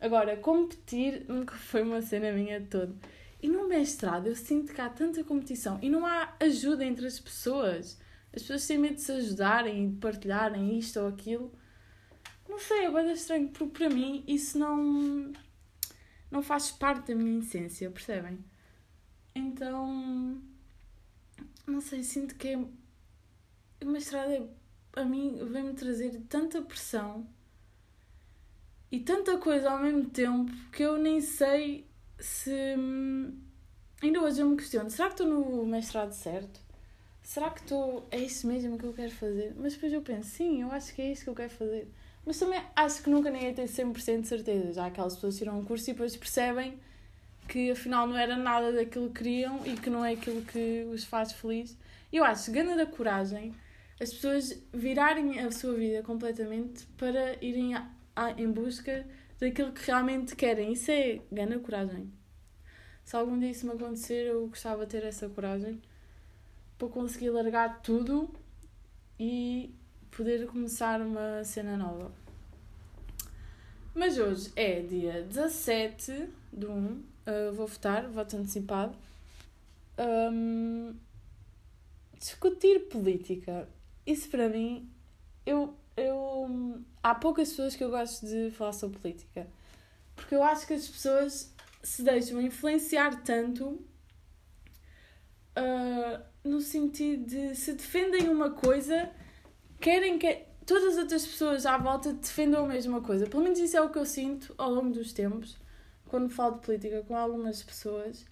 Agora, 0.01 0.37
competir 0.37 1.25
nunca 1.29 1.55
foi 1.57 1.83
uma 1.83 2.03
cena 2.03 2.33
minha 2.33 2.61
de 2.61 2.67
todo. 2.67 2.95
E 3.41 3.49
no 3.49 3.69
mestrado 3.69 4.27
eu 4.27 4.35
sinto 4.35 4.73
que 4.73 4.81
há 4.81 4.89
tanta 4.89 5.23
competição 5.23 5.79
e 5.81 5.89
não 5.89 6.05
há 6.05 6.35
ajuda 6.41 6.85
entre 6.85 7.07
as 7.07 7.21
pessoas. 7.21 7.99
As 8.35 8.43
pessoas 8.43 8.67
têm 8.67 8.79
medo 8.79 8.97
de 8.97 9.03
se 9.03 9.13
ajudarem 9.13 9.85
e 9.85 9.89
de 9.91 9.97
partilharem 9.97 10.79
isto 10.79 11.01
ou 11.01 11.09
aquilo. 11.09 11.53
Não 12.49 12.59
sei, 12.59 12.87
é 12.87 12.91
bem 12.91 13.13
estranho, 13.13 13.49
porque 13.49 13.79
para 13.79 13.91
mim 13.91 14.25
isso 14.27 14.59
não, 14.59 15.33
não 16.31 16.43
faz 16.43 16.71
parte 16.71 17.09
da 17.09 17.15
minha 17.15 17.39
essência, 17.39 17.91
percebem? 17.91 18.39
Então, 19.35 20.43
não 21.67 21.81
sei, 21.81 22.03
sinto 22.03 22.35
que 22.35 22.49
é 22.49 22.57
o 22.57 23.91
mestrado 23.91 24.31
é, 24.31 24.49
a 24.97 25.05
mim 25.05 25.39
vem-me 25.51 25.75
trazer 25.75 26.21
tanta 26.29 26.61
pressão 26.63 27.27
e 28.91 28.99
tanta 29.01 29.39
coisa 29.39 29.71
ao 29.71 29.79
mesmo 29.79 30.07
tempo 30.11 30.53
que 30.73 30.83
eu 30.83 30.99
nem 30.99 31.21
sei 31.21 31.88
se. 32.19 32.51
Ainda 34.03 34.21
hoje 34.21 34.41
eu 34.41 34.49
me 34.49 34.57
questiono: 34.57 34.91
será 34.91 35.09
que 35.09 35.15
estou 35.15 35.27
no 35.27 35.67
mestrado 35.67 36.13
certo? 36.13 36.61
Será 37.23 37.51
que 37.51 37.61
estou. 37.61 38.07
É 38.11 38.19
isso 38.19 38.47
mesmo 38.47 38.79
que 38.79 38.85
eu 38.85 38.93
quero 38.93 39.13
fazer? 39.13 39.55
Mas 39.57 39.75
depois 39.75 39.93
eu 39.93 40.03
penso: 40.03 40.31
sim, 40.31 40.63
eu 40.63 40.73
acho 40.73 40.95
que 40.95 41.03
é 41.03 41.13
isso 41.13 41.25
que 41.25 41.31
eu 41.31 41.35
quero 41.35 41.51
fazer. 41.51 41.89
Mas 42.25 42.39
também 42.39 42.63
acho 42.77 43.03
que 43.03 43.11
nunca 43.11 43.31
ninguém 43.31 43.55
tem 43.55 43.67
100% 43.67 44.21
de 44.21 44.29
certeza. 44.29 44.73
Já 44.75 44.87
aquelas 44.87 45.15
pessoas 45.15 45.37
tiram 45.37 45.59
um 45.59 45.65
curso 45.65 45.89
e 45.91 45.93
depois 45.93 46.17
percebem 46.17 46.79
que 47.49 47.71
afinal 47.71 48.07
não 48.07 48.17
era 48.17 48.37
nada 48.37 48.73
daquilo 48.73 49.09
que 49.09 49.23
queriam 49.23 49.61
e 49.65 49.75
que 49.75 49.89
não 49.89 50.05
é 50.05 50.13
aquilo 50.13 50.43
que 50.43 50.87
os 50.93 51.05
faz 51.05 51.33
felizes. 51.33 51.77
Eu 52.13 52.25
acho 52.25 52.47
que 52.47 52.51
ganha 52.53 52.77
da 52.77 52.87
coragem 52.87 53.55
as 54.01 54.13
pessoas 54.13 54.63
virarem 54.73 55.41
a 55.41 55.51
sua 55.51 55.75
vida 55.75 56.03
completamente 56.03 56.87
para 56.97 57.43
irem 57.45 57.75
a, 57.75 57.91
a, 58.15 58.31
em 58.33 58.51
busca 58.51 59.07
daquilo 59.39 59.73
que 59.73 59.87
realmente 59.87 60.37
querem. 60.37 60.73
Isso 60.73 60.91
é 60.91 61.21
ganha 61.31 61.59
coragem. 61.59 62.13
Se 63.05 63.17
algum 63.17 63.39
dia 63.39 63.51
isso 63.51 63.67
me 63.67 63.73
acontecer, 63.73 64.27
eu 64.27 64.49
gostava 64.49 64.85
de 64.85 64.93
ter 64.93 65.05
essa 65.05 65.29
coragem 65.29 65.81
para 66.77 66.89
conseguir 66.89 67.31
largar 67.31 67.81
tudo 67.81 68.31
e 69.19 69.75
poder 70.11 70.47
começar 70.47 71.01
uma 71.01 71.43
cena 71.45 71.77
nova. 71.77 72.13
Mas 73.95 74.19
hoje 74.19 74.53
é 74.55 74.81
dia 74.81 75.23
17 75.23 76.29
de 76.53 76.67
1, 76.67 76.71
uh, 76.71 77.03
vou 77.55 77.67
votar, 77.67 78.07
voto 78.09 78.37
antecipado. 78.37 78.97
Um, 79.99 80.95
discutir 82.19 82.89
política 82.89 83.69
isso 84.09 84.31
para 84.31 84.49
mim, 84.49 84.89
eu, 85.45 85.75
eu. 86.01 86.81
Há 87.03 87.15
poucas 87.15 87.51
pessoas 87.51 87.77
que 87.77 87.85
eu 87.85 87.91
gosto 87.91 88.27
de 88.27 88.51
falar 88.51 88.73
sobre 88.73 88.99
política. 88.99 89.47
Porque 90.15 90.35
eu 90.35 90.43
acho 90.43 90.67
que 90.67 90.75
as 90.75 90.89
pessoas 90.89 91.55
se 91.83 92.03
deixam 92.03 92.41
influenciar 92.41 93.23
tanto 93.23 93.67
uh, 95.57 96.23
no 96.43 96.61
sentido 96.61 97.25
de 97.25 97.55
se 97.55 97.73
defendem 97.73 98.29
uma 98.29 98.51
coisa, 98.51 99.11
querem 99.81 100.19
que 100.19 100.45
todas 100.67 100.95
as 100.95 100.99
outras 100.99 101.27
pessoas 101.27 101.67
à 101.67 101.79
volta 101.79 102.13
defendam 102.13 102.65
a 102.65 102.69
mesma 102.69 103.01
coisa. 103.01 103.27
Pelo 103.27 103.43
menos 103.43 103.59
isso 103.59 103.77
é 103.77 103.81
o 103.81 103.91
que 103.91 103.99
eu 103.99 104.07
sinto 104.07 104.55
ao 104.59 104.71
longo 104.73 104.91
dos 104.91 105.13
tempos, 105.13 105.57
quando 106.07 106.31
falo 106.31 106.57
de 106.57 106.67
política 106.67 107.03
com 107.03 107.17
algumas 107.17 107.63
pessoas, 107.63 108.27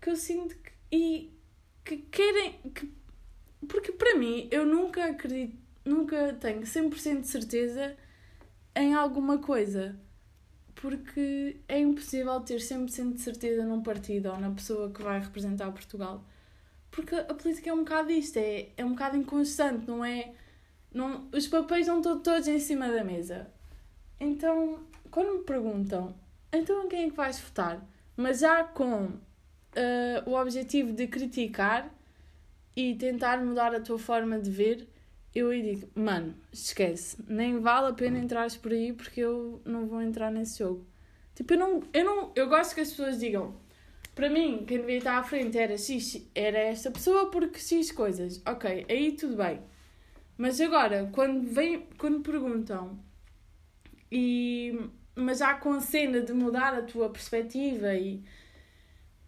que 0.00 0.10
eu 0.10 0.16
sinto 0.16 0.56
que, 0.56 0.72
e 0.90 1.38
que 1.84 1.98
querem, 1.98 2.58
que 2.74 2.92
porque 3.68 3.92
para 3.92 4.16
mim, 4.16 4.48
eu 4.50 4.66
nunca 4.66 5.04
acredito, 5.04 5.56
nunca 5.84 6.32
tenho 6.34 6.62
100% 6.62 7.20
de 7.20 7.26
certeza 7.26 7.96
em 8.74 8.94
alguma 8.94 9.38
coisa. 9.38 9.96
Porque 10.74 11.60
é 11.68 11.78
impossível 11.78 12.40
ter 12.40 12.58
100% 12.58 13.14
de 13.14 13.20
certeza 13.20 13.64
num 13.64 13.82
partido 13.82 14.30
ou 14.30 14.38
na 14.38 14.50
pessoa 14.50 14.90
que 14.90 15.02
vai 15.02 15.20
representar 15.20 15.70
Portugal. 15.72 16.24
Porque 16.90 17.14
a 17.14 17.34
política 17.34 17.70
é 17.70 17.72
um 17.72 17.84
bocado 17.84 18.10
isto, 18.10 18.36
é, 18.38 18.70
é 18.76 18.84
um 18.84 18.90
bocado 18.90 19.16
inconstante, 19.16 19.86
não 19.86 20.04
é? 20.04 20.32
Não, 20.92 21.28
os 21.32 21.46
papéis 21.46 21.86
não 21.86 21.98
estão 21.98 22.20
todos 22.20 22.48
em 22.48 22.58
cima 22.58 22.88
da 22.88 23.04
mesa. 23.04 23.50
Então, 24.20 24.80
quando 25.10 25.38
me 25.38 25.44
perguntam, 25.44 26.14
então 26.52 26.88
quem 26.88 27.06
é 27.06 27.10
que 27.10 27.16
vais 27.16 27.38
votar? 27.40 27.82
Mas 28.16 28.40
já 28.40 28.64
com 28.64 29.04
uh, 29.04 29.20
o 30.26 30.34
objetivo 30.34 30.92
de 30.92 31.06
criticar, 31.06 31.90
e 32.76 32.94
tentar 32.94 33.42
mudar 33.42 33.74
a 33.74 33.80
tua 33.80 33.98
forma 33.98 34.38
de 34.38 34.50
ver, 34.50 34.88
eu 35.34 35.50
aí 35.50 35.62
digo, 35.62 35.90
mano, 35.94 36.34
esquece, 36.52 37.16
nem 37.26 37.58
vale 37.60 37.88
a 37.88 37.92
pena 37.92 38.18
entrares 38.18 38.56
por 38.56 38.72
aí 38.72 38.92
porque 38.92 39.20
eu 39.20 39.62
não 39.64 39.86
vou 39.86 40.02
entrar 40.02 40.30
nesse 40.30 40.58
jogo. 40.58 40.86
Tipo, 41.34 41.54
eu 41.54 41.58
não, 41.58 41.82
eu 41.92 42.04
não, 42.04 42.32
eu 42.36 42.48
gosto 42.48 42.74
que 42.74 42.82
as 42.82 42.90
pessoas 42.90 43.18
digam, 43.18 43.56
para 44.14 44.28
mim, 44.28 44.64
quem 44.66 44.78
devia 44.78 44.98
estar 44.98 45.18
à 45.18 45.22
frente 45.22 45.56
era 45.58 45.78
X, 45.78 46.28
era 46.34 46.58
esta 46.58 46.90
pessoa 46.90 47.30
porque 47.30 47.58
X 47.58 47.90
coisas. 47.90 48.42
Ok, 48.46 48.84
aí 48.88 49.12
tudo 49.12 49.36
bem. 49.36 49.60
Mas 50.36 50.60
agora, 50.60 51.08
quando 51.12 51.46
vem, 51.48 51.86
quando 51.98 52.20
perguntam 52.20 52.98
e 54.10 54.90
mas 55.14 55.38
já 55.38 55.54
com 55.54 55.72
a 55.72 55.80
cena 55.80 56.20
de 56.20 56.32
mudar 56.32 56.74
a 56.74 56.82
tua 56.82 57.10
perspectiva 57.10 57.94
e 57.94 58.22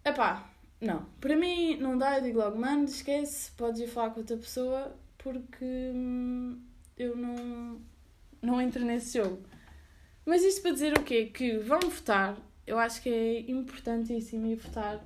epá, 0.03 0.49
não, 0.81 1.05
para 1.19 1.35
mim 1.35 1.77
não 1.77 1.97
dá, 1.97 2.17
eu 2.17 2.23
digo 2.23 2.39
logo, 2.39 2.57
mano, 2.59 2.85
esquece, 2.85 3.51
podes 3.51 3.81
ir 3.81 3.87
falar 3.87 4.11
com 4.11 4.19
outra 4.19 4.37
pessoa 4.37 4.95
porque 5.25 5.65
hum, 5.65 6.61
eu 6.95 7.17
não, 7.17 7.81
não 8.39 8.61
entro 8.61 8.85
nesse 8.85 9.17
jogo. 9.17 9.41
Mas 10.23 10.43
isto 10.43 10.61
para 10.61 10.69
dizer 10.69 10.95
o 10.95 11.01
quê? 11.01 11.25
Que 11.33 11.57
vão 11.57 11.79
votar, 11.79 12.37
eu 12.67 12.77
acho 12.77 13.01
que 13.01 13.09
é 13.09 13.39
importantíssimo 13.49 14.45
ir 14.45 14.57
votar 14.57 15.03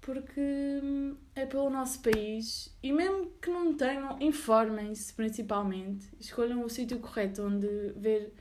porque 0.00 0.40
hum, 0.40 1.16
é 1.34 1.44
pelo 1.46 1.68
nosso 1.68 2.00
país 2.00 2.72
e 2.80 2.92
mesmo 2.92 3.32
que 3.42 3.50
não 3.50 3.74
tenham, 3.74 4.16
informem-se 4.20 5.12
principalmente, 5.14 6.06
escolham 6.20 6.64
o 6.64 6.70
sítio 6.70 7.00
correto 7.00 7.42
onde 7.42 7.92
ver 7.96 8.32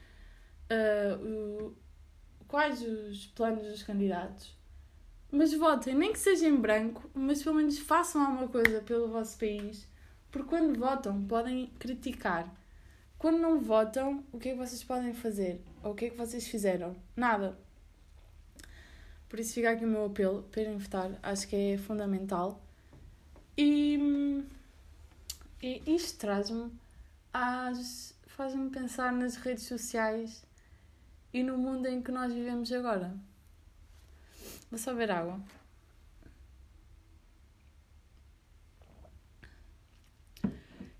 uh, 0.71 1.25
o, 1.25 1.77
quais 2.47 2.83
os 2.83 3.25
planos 3.27 3.63
dos 3.63 3.81
candidatos 3.81 4.55
mas 5.31 5.53
votem, 5.53 5.95
nem 5.95 6.11
que 6.11 6.19
seja 6.19 6.47
em 6.47 6.55
branco, 6.55 7.09
mas 7.13 7.43
pelo 7.43 7.55
menos 7.55 7.77
façam 7.79 8.21
alguma 8.21 8.47
coisa 8.47 8.81
pelo 8.81 9.09
vosso 9.09 9.37
país. 9.37 9.87
Porque 10.31 10.47
quando 10.47 10.77
votam, 10.77 11.23
podem 11.25 11.67
criticar. 11.79 12.53
Quando 13.17 13.39
não 13.39 13.59
votam, 13.59 14.23
o 14.31 14.39
que 14.39 14.49
é 14.49 14.51
que 14.53 14.57
vocês 14.57 14.83
podem 14.83 15.13
fazer? 15.13 15.61
Ou 15.83 15.91
o 15.91 15.95
que 15.95 16.05
é 16.05 16.09
que 16.09 16.17
vocês 16.17 16.47
fizeram? 16.47 16.95
Nada. 17.15 17.57
Por 19.27 19.39
isso 19.39 19.53
fica 19.53 19.71
aqui 19.71 19.85
o 19.85 19.87
meu 19.87 20.05
apelo 20.05 20.43
para 20.43 20.61
irem 20.61 20.77
votar. 20.77 21.11
Acho 21.21 21.47
que 21.47 21.55
é 21.55 21.77
fundamental. 21.77 22.61
E, 23.57 24.43
e 25.61 25.83
isto 25.85 26.17
traz-me 26.17 26.71
às. 27.33 28.15
faz-me 28.27 28.69
pensar 28.69 29.11
nas 29.11 29.35
redes 29.35 29.65
sociais 29.65 30.45
e 31.33 31.43
no 31.43 31.57
mundo 31.57 31.87
em 31.87 32.01
que 32.01 32.11
nós 32.11 32.33
vivemos 32.33 32.71
agora. 32.71 33.13
Vou 34.71 34.79
só 34.79 34.93
ver 34.93 35.11
água. 35.11 35.39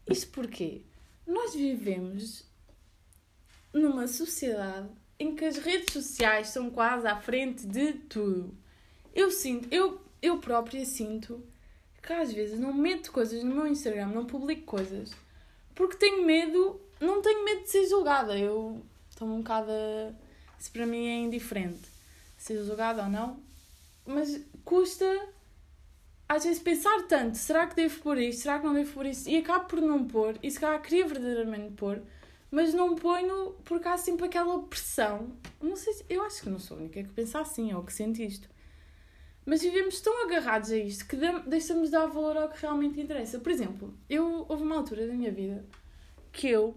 Isto 0.10 0.28
porque 0.32 0.82
nós 1.26 1.54
vivemos 1.54 2.44
numa 3.74 4.08
sociedade 4.08 4.90
em 5.20 5.36
que 5.36 5.46
as 5.46 5.58
redes 5.58 5.94
sociais 5.94 6.48
são 6.48 6.70
quase 6.70 7.08
à 7.08 7.16
frente 7.20 7.68
de 7.68 7.94
tudo. 7.94 8.58
Eu 9.14 9.30
sinto, 9.30 9.68
eu, 9.74 10.02
eu 10.22 10.40
própria 10.40 10.86
sinto 10.86 11.44
que 12.02 12.14
às 12.14 12.32
vezes 12.32 12.60
não 12.60 12.74
meto 12.74 13.12
coisas 13.12 13.44
no 13.44 13.54
meu 13.54 13.68
Instagram, 13.68 14.08
não 14.08 14.26
publico 14.26 14.64
coisas, 14.64 15.12
porque 15.76 15.98
tenho 15.98 16.26
medo, 16.26 16.80
não 17.00 17.22
tenho 17.22 17.44
medo 17.44 17.64
de 17.64 17.70
ser 17.70 17.88
julgada. 17.88 18.38
Eu 18.38 18.82
estou 19.10 19.28
um 19.28 19.40
bocado. 19.40 19.72
Isso 20.60 20.72
para 20.72 20.86
mim 20.86 21.08
é 21.08 21.18
indiferente. 21.18 21.88
Ser 22.38 22.64
julgada 22.64 23.04
ou 23.04 23.10
não. 23.10 23.40
Mas 24.06 24.42
custa 24.66 25.06
às 26.30 26.44
vezes 26.44 26.62
pensar 26.62 27.08
tanto, 27.08 27.40
será 27.40 27.66
que 27.66 27.76
devo 27.76 28.00
pôr 28.02 28.20
isto? 28.20 28.44
Será 28.44 28.60
que 28.60 28.66
não 28.66 28.74
devo 28.76 28.94
pôr 28.94 29.08
isto? 29.08 29.28
E 29.28 29.38
acabo 29.38 29.66
por 29.66 29.82
não 29.82 30.06
pôr, 30.06 30.38
e 30.44 30.52
se 30.52 30.60
calhar 30.60 30.80
queria 30.80 31.08
verdadeiramente 31.08 31.74
pôr, 31.74 32.04
mas 32.52 32.72
não 32.72 32.96
ponho 32.96 33.56
porque 33.66 33.88
há 33.88 33.98
sempre 33.98 34.28
aquela 34.28 34.62
pressão. 34.62 35.32
Não 35.60 35.76
sei 35.76 35.94
se, 35.94 36.06
eu 36.08 36.24
acho 36.24 36.44
que 36.44 36.50
não 36.50 36.60
sou 36.60 36.78
a 36.78 36.82
única 36.82 37.02
que 37.02 37.10
pensa 37.10 37.40
assim 37.40 37.74
ou 37.74 37.84
que 37.84 37.92
sente 37.92 38.24
isto. 38.24 38.48
Mas 39.44 39.64
vivemos 39.64 40.00
tão 40.02 40.26
agarrados 40.26 40.70
a 40.70 40.78
isto 40.78 41.08
que 41.08 41.18
deixamos 41.48 41.86
de 41.86 41.94
dar 41.94 42.06
valor 42.06 42.38
ao 42.38 42.50
que 42.50 42.62
realmente 42.62 43.02
interessa. 43.02 43.40
Por 43.40 43.52
exemplo, 43.52 43.92
eu 44.08 44.46
houve 44.48 44.62
uma 44.62 44.76
altura 44.76 45.08
da 45.08 45.14
minha 45.14 45.32
vida 45.32 45.66
que 46.32 46.48
eu 46.48 46.76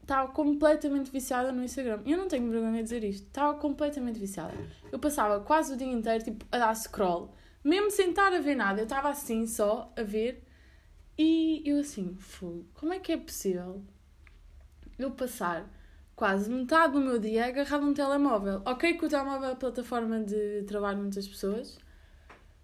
estava 0.00 0.30
completamente 0.30 1.10
viciada 1.10 1.50
no 1.50 1.64
Instagram. 1.64 2.02
Eu 2.06 2.16
não 2.16 2.28
tenho 2.28 2.48
vergonha 2.48 2.76
de 2.76 2.82
dizer 2.84 3.02
isto. 3.02 3.26
Estava 3.26 3.58
completamente 3.58 4.20
viciada. 4.20 4.54
Eu 4.92 5.00
passava 5.00 5.40
quase 5.40 5.74
o 5.74 5.76
dia 5.76 5.88
inteiro 5.88 6.22
tipo, 6.22 6.44
a 6.52 6.58
dar 6.58 6.74
scroll 6.76 7.34
mesmo 7.66 7.90
sem 7.90 8.10
estar 8.10 8.32
a 8.32 8.40
ver 8.40 8.54
nada, 8.54 8.80
eu 8.80 8.84
estava 8.84 9.08
assim 9.08 9.44
só 9.44 9.92
a 9.96 10.02
ver 10.02 10.42
e 11.18 11.62
eu 11.64 11.80
assim, 11.80 12.16
como 12.74 12.92
é 12.92 13.00
que 13.00 13.10
é 13.10 13.16
possível 13.16 13.82
eu 14.96 15.10
passar 15.10 15.68
quase 16.14 16.48
metade 16.48 16.92
do 16.92 17.00
meu 17.00 17.18
dia 17.18 17.46
agarrado 17.46 17.84
num 17.84 17.92
telemóvel? 17.92 18.62
Ok 18.64 18.94
que 18.94 19.04
o 19.04 19.08
telemóvel 19.08 19.48
é 19.48 19.52
a 19.52 19.56
plataforma 19.56 20.20
de 20.20 20.62
trabalho 20.62 20.98
de 20.98 21.02
muitas 21.02 21.26
pessoas, 21.26 21.76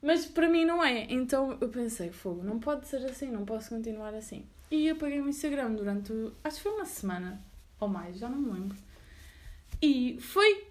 mas 0.01 0.25
para 0.25 0.49
mim 0.49 0.65
não 0.65 0.85
é. 0.85 1.07
Então 1.11 1.59
eu 1.61 1.69
pensei, 1.69 2.13
fogo, 2.13 2.45
não 2.45 2.61
pode 2.61 2.87
ser 2.87 3.05
assim, 3.05 3.29
não 3.29 3.45
posso 3.45 3.71
continuar 3.71 4.15
assim. 4.15 4.47
E 4.71 4.89
apaguei 4.89 5.21
o 5.21 5.29
Instagram 5.29 5.73
durante, 5.73 6.13
acho 6.45 6.59
que 6.59 6.63
foi 6.63 6.73
uma 6.73 6.85
semana 6.85 7.45
ou 7.81 7.89
mais, 7.89 8.19
já 8.19 8.29
não 8.29 8.39
me 8.39 8.53
lembro. 8.53 8.79
E 9.83 10.17
foi 10.21 10.65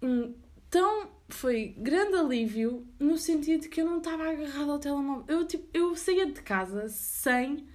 um 0.00 0.32
tão 0.70 1.08
foi 1.28 1.74
grande 1.76 2.14
alívio 2.14 2.86
no 2.98 3.18
sentido 3.18 3.68
que 3.68 3.80
eu 3.80 3.84
não 3.84 3.98
estava 3.98 4.30
agarrada 4.30 4.72
ao 4.72 4.78
telemóvel. 4.78 5.24
Eu, 5.28 5.46
tipo, 5.46 5.68
eu 5.74 5.94
saía 5.94 6.26
de 6.26 6.40
casa 6.40 6.88
sem 6.88 7.66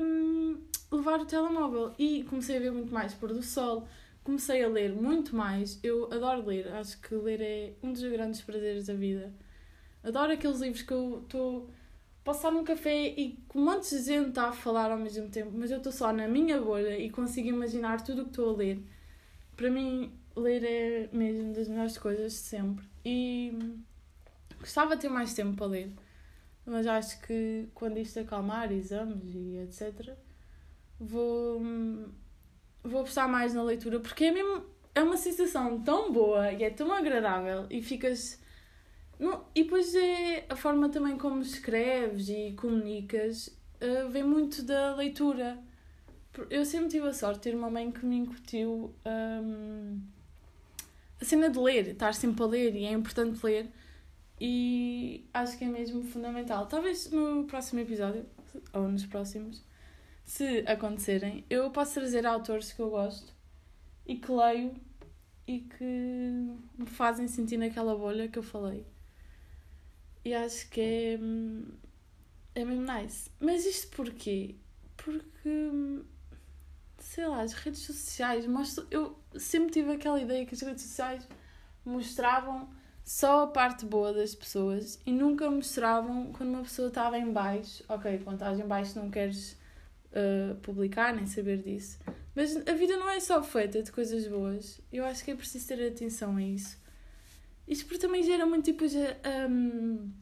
um, 0.00 0.58
levar 0.92 1.20
o 1.20 1.26
telemóvel 1.26 1.94
e 1.98 2.24
comecei 2.24 2.56
a 2.56 2.60
ver 2.60 2.72
muito 2.72 2.92
mais 2.92 3.14
pôr 3.14 3.32
do 3.32 3.42
sol, 3.42 3.88
comecei 4.22 4.62
a 4.62 4.68
ler 4.68 4.92
muito 4.92 5.34
mais. 5.34 5.80
Eu 5.82 6.12
adoro 6.12 6.46
ler, 6.46 6.68
acho 6.74 7.00
que 7.00 7.14
ler 7.14 7.40
é 7.40 7.72
um 7.82 7.92
dos 7.92 8.02
grandes 8.02 8.42
prazeres 8.42 8.86
da 8.86 8.94
vida. 8.94 9.32
Adoro 10.02 10.32
aqueles 10.32 10.60
livros 10.60 10.82
que 10.82 10.92
eu 10.92 11.22
estou. 11.22 11.70
Posso 12.22 12.40
estar 12.40 12.50
num 12.50 12.64
café 12.64 13.08
e 13.08 13.42
com 13.48 13.58
um 13.58 13.64
monte 13.64 13.88
de 13.88 14.02
gente 14.02 14.28
está 14.28 14.48
a 14.48 14.52
falar 14.52 14.90
ao 14.90 14.98
mesmo 14.98 15.30
tempo, 15.30 15.50
mas 15.54 15.70
eu 15.70 15.78
estou 15.78 15.90
só 15.90 16.12
na 16.12 16.28
minha 16.28 16.60
bolha 16.60 16.98
e 16.98 17.08
consigo 17.08 17.48
imaginar 17.48 18.04
tudo 18.04 18.20
o 18.20 18.24
que 18.24 18.30
estou 18.32 18.50
a 18.50 18.56
ler. 18.56 18.82
Para 19.56 19.70
mim, 19.70 20.12
ler 20.38 20.64
é 20.64 21.08
mesmo 21.12 21.52
das 21.52 21.68
melhores 21.68 21.98
coisas 21.98 22.32
de 22.32 22.38
sempre. 22.38 22.84
E 23.04 23.52
gostava 24.58 24.96
de 24.96 25.02
ter 25.02 25.08
mais 25.08 25.34
tempo 25.34 25.56
para 25.56 25.66
ler, 25.66 25.92
mas 26.66 26.86
acho 26.86 27.20
que 27.22 27.68
quando 27.74 27.98
isto 27.98 28.20
acalmar, 28.20 28.72
exames 28.72 29.34
e 29.34 29.58
etc., 29.58 30.16
vou, 30.98 31.60
vou 32.82 33.00
apostar 33.00 33.28
mais 33.28 33.54
na 33.54 33.62
leitura, 33.62 34.00
porque 34.00 34.24
é 34.24 34.32
mesmo. 34.32 34.78
É 34.94 35.02
uma 35.02 35.16
sensação 35.16 35.80
tão 35.82 36.12
boa 36.12 36.50
e 36.50 36.64
é 36.64 36.70
tão 36.70 36.92
agradável 36.92 37.66
e 37.70 37.80
ficas. 37.80 38.40
Não, 39.16 39.44
e 39.54 39.62
depois 39.62 39.94
é 39.94 40.44
a 40.48 40.56
forma 40.56 40.88
também 40.88 41.16
como 41.16 41.40
escreves 41.40 42.28
e 42.28 42.52
comunicas 42.54 43.46
uh, 43.80 44.08
vem 44.10 44.24
muito 44.24 44.62
da 44.62 44.96
leitura. 44.96 45.58
Eu 46.50 46.64
sempre 46.64 46.88
tive 46.88 47.08
a 47.08 47.12
sorte 47.12 47.36
de 47.36 47.42
ter 47.42 47.54
uma 47.54 47.70
mãe 47.70 47.90
que 47.90 48.04
me 48.04 48.16
incutiu 48.16 48.94
um, 49.04 50.00
a 51.20 51.24
cena 51.24 51.50
de 51.50 51.58
ler, 51.58 51.88
estar 51.88 52.14
sempre 52.14 52.42
a 52.42 52.46
ler 52.46 52.76
e 52.76 52.84
é 52.84 52.92
importante 52.92 53.44
ler 53.44 53.70
e 54.40 55.28
acho 55.34 55.58
que 55.58 55.64
é 55.64 55.68
mesmo 55.68 56.02
fundamental. 56.04 56.66
Talvez 56.66 57.10
no 57.10 57.44
próximo 57.44 57.80
episódio, 57.80 58.24
ou 58.72 58.88
nos 58.88 59.04
próximos, 59.06 59.62
se 60.24 60.64
acontecerem, 60.66 61.44
eu 61.50 61.70
posso 61.70 61.94
trazer 61.94 62.26
autores 62.26 62.72
que 62.72 62.80
eu 62.80 62.90
gosto 62.90 63.32
e 64.06 64.16
que 64.16 64.30
leio 64.30 64.74
e 65.46 65.60
que 65.60 65.84
me 65.84 66.86
fazem 66.86 67.26
sentir 67.26 67.56
naquela 67.56 67.96
bolha 67.96 68.28
que 68.28 68.38
eu 68.38 68.42
falei. 68.42 68.86
E 70.24 70.34
acho 70.34 70.68
que 70.68 70.80
é, 70.80 71.18
é 72.54 72.64
mesmo 72.64 72.86
nice. 72.92 73.30
Mas 73.40 73.64
isto 73.64 73.96
porquê? 73.96 74.54
Porque 74.96 75.48
sei 76.98 77.26
lá, 77.26 77.42
as 77.42 77.52
redes 77.52 77.80
sociais 77.80 78.46
mostram. 78.46 78.86
Eu 78.90 79.18
sempre 79.36 79.72
tive 79.72 79.92
aquela 79.92 80.20
ideia 80.20 80.44
que 80.44 80.54
as 80.54 80.60
redes 80.60 80.82
sociais 80.84 81.26
mostravam 81.84 82.68
só 83.04 83.44
a 83.44 83.46
parte 83.46 83.86
boa 83.86 84.12
das 84.12 84.34
pessoas 84.34 85.00
e 85.06 85.12
nunca 85.12 85.50
mostravam 85.50 86.32
quando 86.32 86.50
uma 86.50 86.62
pessoa 86.62 86.88
estava 86.88 87.18
em 87.18 87.32
baixo. 87.32 87.82
Ok, 87.88 88.20
quando 88.24 88.36
estás 88.36 88.58
em 88.58 88.66
baixo 88.66 88.98
não 88.98 89.10
queres 89.10 89.56
uh, 90.12 90.54
publicar 90.56 91.14
nem 91.14 91.26
saber 91.26 91.62
disso. 91.62 91.98
Mas 92.34 92.56
a 92.68 92.72
vida 92.72 92.96
não 92.96 93.08
é 93.08 93.18
só 93.18 93.42
feita 93.42 93.82
de 93.82 93.90
coisas 93.90 94.26
boas. 94.28 94.80
Eu 94.92 95.04
acho 95.04 95.24
que 95.24 95.30
é 95.30 95.34
preciso 95.34 95.66
ter 95.68 95.88
atenção 95.88 96.36
a 96.36 96.42
isso. 96.42 96.78
Isto 97.66 97.84
porque 97.86 97.98
também 97.98 98.22
gera 98.22 98.46
muito 98.46 98.64
tipo 98.64 98.86
de. 98.86 98.98
Um, 99.50 100.12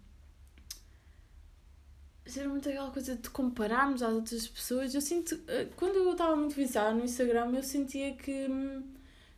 gera 2.26 2.48
muito 2.48 2.68
aquela 2.68 2.90
coisa 2.90 3.16
de 3.16 3.30
compararmos 3.30 4.02
às 4.02 4.12
outras 4.12 4.48
pessoas. 4.48 4.94
Eu 4.94 5.00
sinto. 5.00 5.38
Eh, 5.48 5.68
quando 5.76 5.96
eu 5.96 6.12
estava 6.12 6.36
muito 6.36 6.54
viciada 6.54 6.92
no 6.92 7.04
Instagram, 7.04 7.52
eu 7.54 7.62
sentia 7.62 8.14
que 8.14 8.46
hum, 8.48 8.82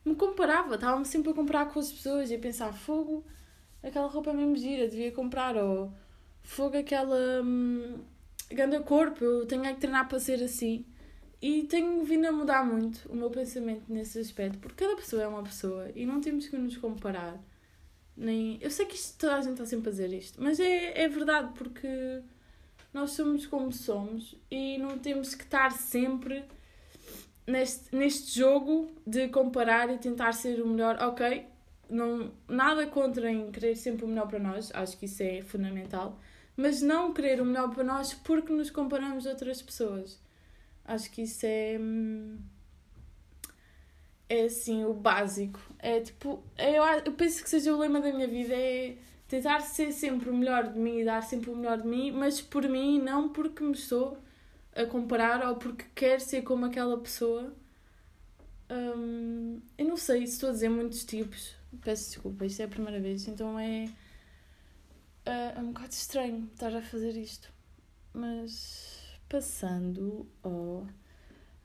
me 0.05 0.14
comparava. 0.14 0.74
Estava-me 0.74 1.05
sempre 1.05 1.31
a 1.31 1.35
comparar 1.35 1.66
com 1.66 1.79
as 1.79 1.92
pessoas 1.92 2.31
e 2.31 2.35
a 2.35 2.38
pensar: 2.38 2.72
fogo, 2.72 3.24
aquela 3.83 4.09
roupa 4.09 4.31
é 4.31 4.35
mesmo 4.35 4.57
gira, 4.57 4.88
devia 4.88 5.12
comprar. 5.12 5.57
Ou 5.57 5.92
fogo, 6.42 6.77
aquela. 6.79 7.42
Hum, 7.42 7.98
grande 8.51 8.81
corpo, 8.81 9.24
eu 9.24 9.46
tenho 9.46 9.62
que 9.62 9.74
treinar 9.81 10.09
para 10.09 10.18
ser 10.18 10.42
assim. 10.42 10.85
E 11.40 11.64
tenho 11.64 12.03
vindo 12.05 12.27
a 12.27 12.33
mudar 12.33 12.64
muito 12.64 13.09
o 13.09 13.14
meu 13.14 13.31
pensamento 13.31 13.85
nesse 13.88 14.18
aspecto, 14.18 14.59
porque 14.59 14.85
cada 14.85 14.96
pessoa 14.96 15.22
é 15.22 15.29
uma 15.29 15.42
pessoa 15.42 15.88
e 15.94 16.05
não 16.05 16.20
temos 16.20 16.48
que 16.48 16.57
nos 16.57 16.77
comparar. 16.77 17.38
Nem... 18.16 18.59
Eu 18.61 18.70
sei 18.70 18.87
que 18.87 18.96
isto, 18.96 19.18
toda 19.18 19.37
a 19.37 19.40
gente 19.40 19.53
está 19.53 19.64
sempre 19.66 19.88
a 19.88 19.92
dizer 19.92 20.12
isto, 20.12 20.42
mas 20.42 20.59
é, 20.59 21.01
é 21.01 21.09
verdade, 21.09 21.53
porque 21.57 22.22
nós 22.99 23.13
somos 23.13 23.47
como 23.47 23.73
somos 23.73 24.35
e 24.51 24.77
não 24.79 24.99
temos 24.99 25.35
que 25.35 25.45
estar 25.45 25.71
sempre 25.71 26.45
neste, 27.47 27.95
neste 27.95 28.39
jogo 28.39 28.91
de 29.07 29.29
comparar 29.29 29.89
e 29.89 29.99
tentar 29.99 30.33
ser 30.33 30.61
o 30.61 30.67
melhor. 30.67 30.99
Ok, 31.01 31.47
não, 31.89 32.33
nada 32.49 32.87
contra 32.89 33.31
em 33.31 33.53
querer 33.53 33.77
sempre 33.77 34.05
o 34.05 34.09
melhor 34.09 34.27
para 34.27 34.41
nós, 34.41 34.73
acho 34.75 34.99
que 34.99 35.05
isso 35.07 35.23
é 35.23 35.43
fundamental, 35.43 36.19
mas 36.57 36.83
não 36.83 37.13
querer 37.15 37.41
o 37.41 37.45
melhor 37.45 37.73
para 37.73 37.85
nós 37.85 38.13
porque 38.13 38.53
nos 38.53 38.69
comparamos 38.71 39.27
a 39.27 39.31
outras 39.31 39.63
pessoas. 39.63 40.21
Acho 40.85 41.11
que 41.11 41.23
isso 41.23 41.47
é. 41.47 41.79
Hum, 41.79 42.39
é 44.29 44.45
assim 44.45 44.85
o 44.85 44.93
básico. 44.93 45.61
É 45.79 46.01
tipo. 46.01 46.43
É, 46.57 46.79
eu, 46.79 46.83
eu 47.05 47.13
penso 47.13 47.43
que 47.45 47.51
seja 47.51 47.73
o 47.73 47.79
lema 47.79 48.01
da 48.01 48.13
minha 48.13 48.27
vida. 48.27 48.55
É 48.55 48.97
tentar 49.29 49.61
ser 49.61 49.93
sempre 49.93 50.31
o 50.31 50.35
melhor 50.35 50.73
de 50.73 50.79
mim 50.79 51.01
e 51.01 51.05
dar 51.05 51.23
sempre 51.23 51.51
o 51.51 51.57
melhor 51.57 51.81
de 51.83 51.87
mim, 51.87 52.11
mas 52.11 52.41
por 52.41 52.67
mim, 52.67 52.99
não 52.99 53.29
porque 53.29 53.62
me 53.62 53.73
estou 53.73 54.19
a 54.75 54.87
comparar 54.87 55.47
ou 55.47 55.57
porque 55.57 55.85
quero 55.95 56.21
ser 56.21 56.43
como 56.43 56.64
aquela 56.64 56.99
pessoa. 56.99 57.55
Hum, 58.71 59.61
eu 59.77 59.87
não 59.87 59.97
sei 59.97 60.27
se 60.27 60.35
estou 60.35 60.49
a 60.49 60.53
dizer 60.53 60.71
muitos 60.71 61.05
tipos, 61.05 61.55
peço 61.83 62.11
desculpa, 62.11 62.47
isto 62.47 62.61
é 62.62 62.64
a 62.64 62.69
primeira 62.69 63.01
vez, 63.01 63.29
então 63.29 63.59
é, 63.59 63.85
é, 65.27 65.55
é 65.57 65.61
um 65.61 65.73
bocado 65.73 65.93
estranho 65.93 66.49
estar 66.53 66.75
a 66.75 66.83
fazer 66.83 67.17
isto. 67.17 67.53
Mas 68.14 69.19
passando 69.29 70.27
ao. 70.43 70.87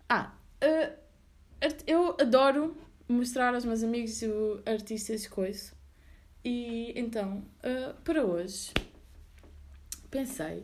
Ah, 0.09 0.33
uh, 0.61 1.03
eu 1.87 2.17
adoro 2.19 2.75
mostrar 3.07 3.55
aos 3.55 3.63
meus 3.63 3.83
amigos 3.83 4.21
e 4.21 4.27
artistas 4.65 5.25
coisas 5.27 5.73
e 6.43 6.93
então, 6.95 7.43
uh, 7.63 7.93
para 8.03 8.23
hoje, 8.23 8.71
pensei 10.09 10.63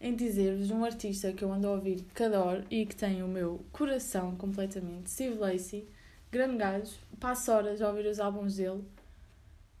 em 0.00 0.14
dizer-vos 0.14 0.70
um 0.70 0.84
artista 0.84 1.32
que 1.32 1.42
eu 1.42 1.52
ando 1.52 1.66
a 1.66 1.72
ouvir 1.72 2.04
que 2.14 2.22
adoro 2.22 2.64
e 2.70 2.86
que 2.86 2.94
tem 2.94 3.22
o 3.22 3.28
meu 3.28 3.64
coração 3.72 4.36
completamente. 4.36 5.10
Steve 5.10 5.36
Lacey, 5.36 5.88
grande 6.30 6.56
gajo, 6.56 6.94
passo 7.18 7.50
horas 7.52 7.82
a 7.82 7.88
ouvir 7.88 8.06
os 8.06 8.20
álbuns 8.20 8.56
dele. 8.56 8.84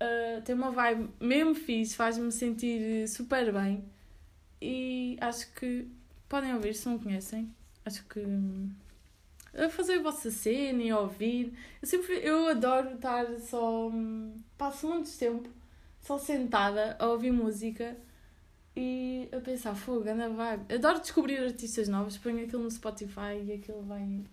Uh, 0.00 0.40
tem 0.44 0.54
uma 0.54 0.70
vibe 0.70 1.08
mesmo 1.20 1.54
fixe, 1.54 1.94
faz-me 1.94 2.30
sentir 2.30 3.08
super 3.08 3.52
bem. 3.52 3.84
E 4.60 5.16
acho 5.20 5.52
que 5.54 5.88
podem 6.28 6.54
ouvir 6.54 6.74
se 6.74 6.88
não 6.88 6.98
conhecem. 6.98 7.52
Acho 7.84 8.04
que 8.06 8.20
a 9.54 9.68
fazer 9.68 9.98
a 9.98 10.02
vossa 10.02 10.30
cena 10.30 10.82
e 10.82 10.90
a 10.90 10.98
ouvir. 10.98 11.52
Eu 11.80 11.88
sempre 11.88 12.14
eu 12.22 12.48
adoro 12.48 12.94
estar 12.94 13.26
só. 13.40 13.90
Passo 14.56 14.88
muito 14.88 15.10
tempo 15.18 15.48
só 16.00 16.18
sentada 16.18 16.96
a 16.98 17.06
ouvir 17.06 17.32
música 17.32 17.96
E 18.76 19.28
a 19.32 19.40
pensar, 19.40 19.74
fogo, 19.74 20.08
anda 20.08 20.28
vibe. 20.28 20.74
Adoro 20.74 21.00
descobrir 21.00 21.38
artistas 21.38 21.88
novos, 21.88 22.16
ponho 22.16 22.44
aquilo 22.44 22.62
no 22.62 22.70
Spotify 22.70 23.42
e 23.44 23.52
aquilo 23.52 23.82
vem. 23.82 24.24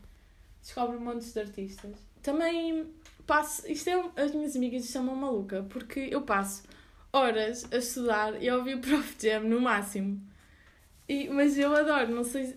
Descobre 0.62 0.97
montes 0.97 1.34
de 1.34 1.39
artistas. 1.39 1.95
Também 2.21 2.88
passo. 3.25 3.69
Isto 3.69 3.89
é. 3.89 4.23
As 4.23 4.34
minhas 4.34 4.56
amigas 4.56 4.86
chamam 4.86 5.15
maluca, 5.15 5.65
porque 5.69 6.10
eu 6.12 6.21
passo 6.21 6.63
horas 7.12 7.67
a 7.71 7.78
estudar 7.78 8.41
e 8.41 8.49
a 8.49 8.58
ouvir 8.58 8.80
Prof 8.82 9.15
Jam 9.19 9.43
no 9.43 9.62
máximo. 9.62 10.21
E, 11.08 11.30
mas 11.30 11.58
eu 11.58 11.75
adoro, 11.75 12.13
não 12.13 12.23
sei. 12.23 12.56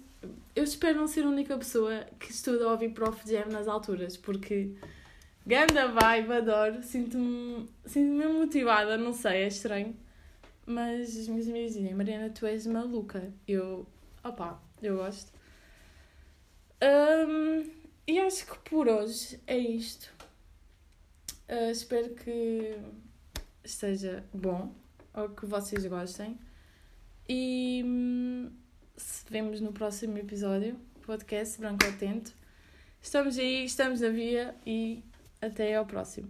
Eu 0.55 0.65
espero 0.65 0.99
não 0.99 1.07
ser 1.07 1.25
a 1.25 1.29
única 1.29 1.57
pessoa 1.57 2.05
que 2.19 2.31
estuda 2.31 2.65
a 2.65 2.73
ouvir 2.73 2.91
Prof 2.91 3.29
Jam 3.29 3.49
nas 3.51 3.69
alturas, 3.69 4.17
porque. 4.17 4.75
Ganda 5.47 5.89
vibe, 5.89 6.33
adoro, 6.35 6.83
sinto-me 6.83 7.67
sinto 7.87 8.13
mesmo 8.13 8.35
motivada, 8.35 8.99
não 8.99 9.15
sei, 9.15 9.45
é 9.45 9.49
estranho. 9.49 9.97
Mas 10.67 11.17
as 11.17 11.27
minhas 11.27 11.49
amigas 11.49 11.73
dizem, 11.73 11.95
Mariana, 11.95 12.29
tu 12.29 12.45
és 12.45 12.67
maluca. 12.67 13.33
Eu, 13.47 13.87
opá, 14.23 14.61
eu 14.83 14.99
gosto. 14.99 15.33
Um, 16.83 17.71
e 18.07 18.19
acho 18.21 18.47
que 18.47 18.59
por 18.69 18.87
hoje 18.87 19.41
é 19.47 19.57
isto. 19.57 20.13
Uh, 21.49 21.71
espero 21.71 22.15
que 22.15 22.79
esteja 23.65 24.23
bom 24.35 24.75
ou 25.15 25.31
que 25.31 25.47
vocês 25.47 25.87
gostem. 25.87 26.39
E 27.29 27.83
hum, 27.85 28.51
se 28.99 29.25
vemos 29.31 29.61
no 29.61 29.73
próximo 29.73 30.19
episódio, 30.19 30.77
podcast 31.07 31.59
Branco 31.61 31.87
Atento. 31.87 32.33
Estamos 33.01 33.39
aí, 33.39 33.65
estamos 33.65 34.01
na 34.01 34.09
via 34.09 34.57
e 34.67 35.05
até 35.41 35.77
ao 35.77 35.87
próximo. 35.87 36.29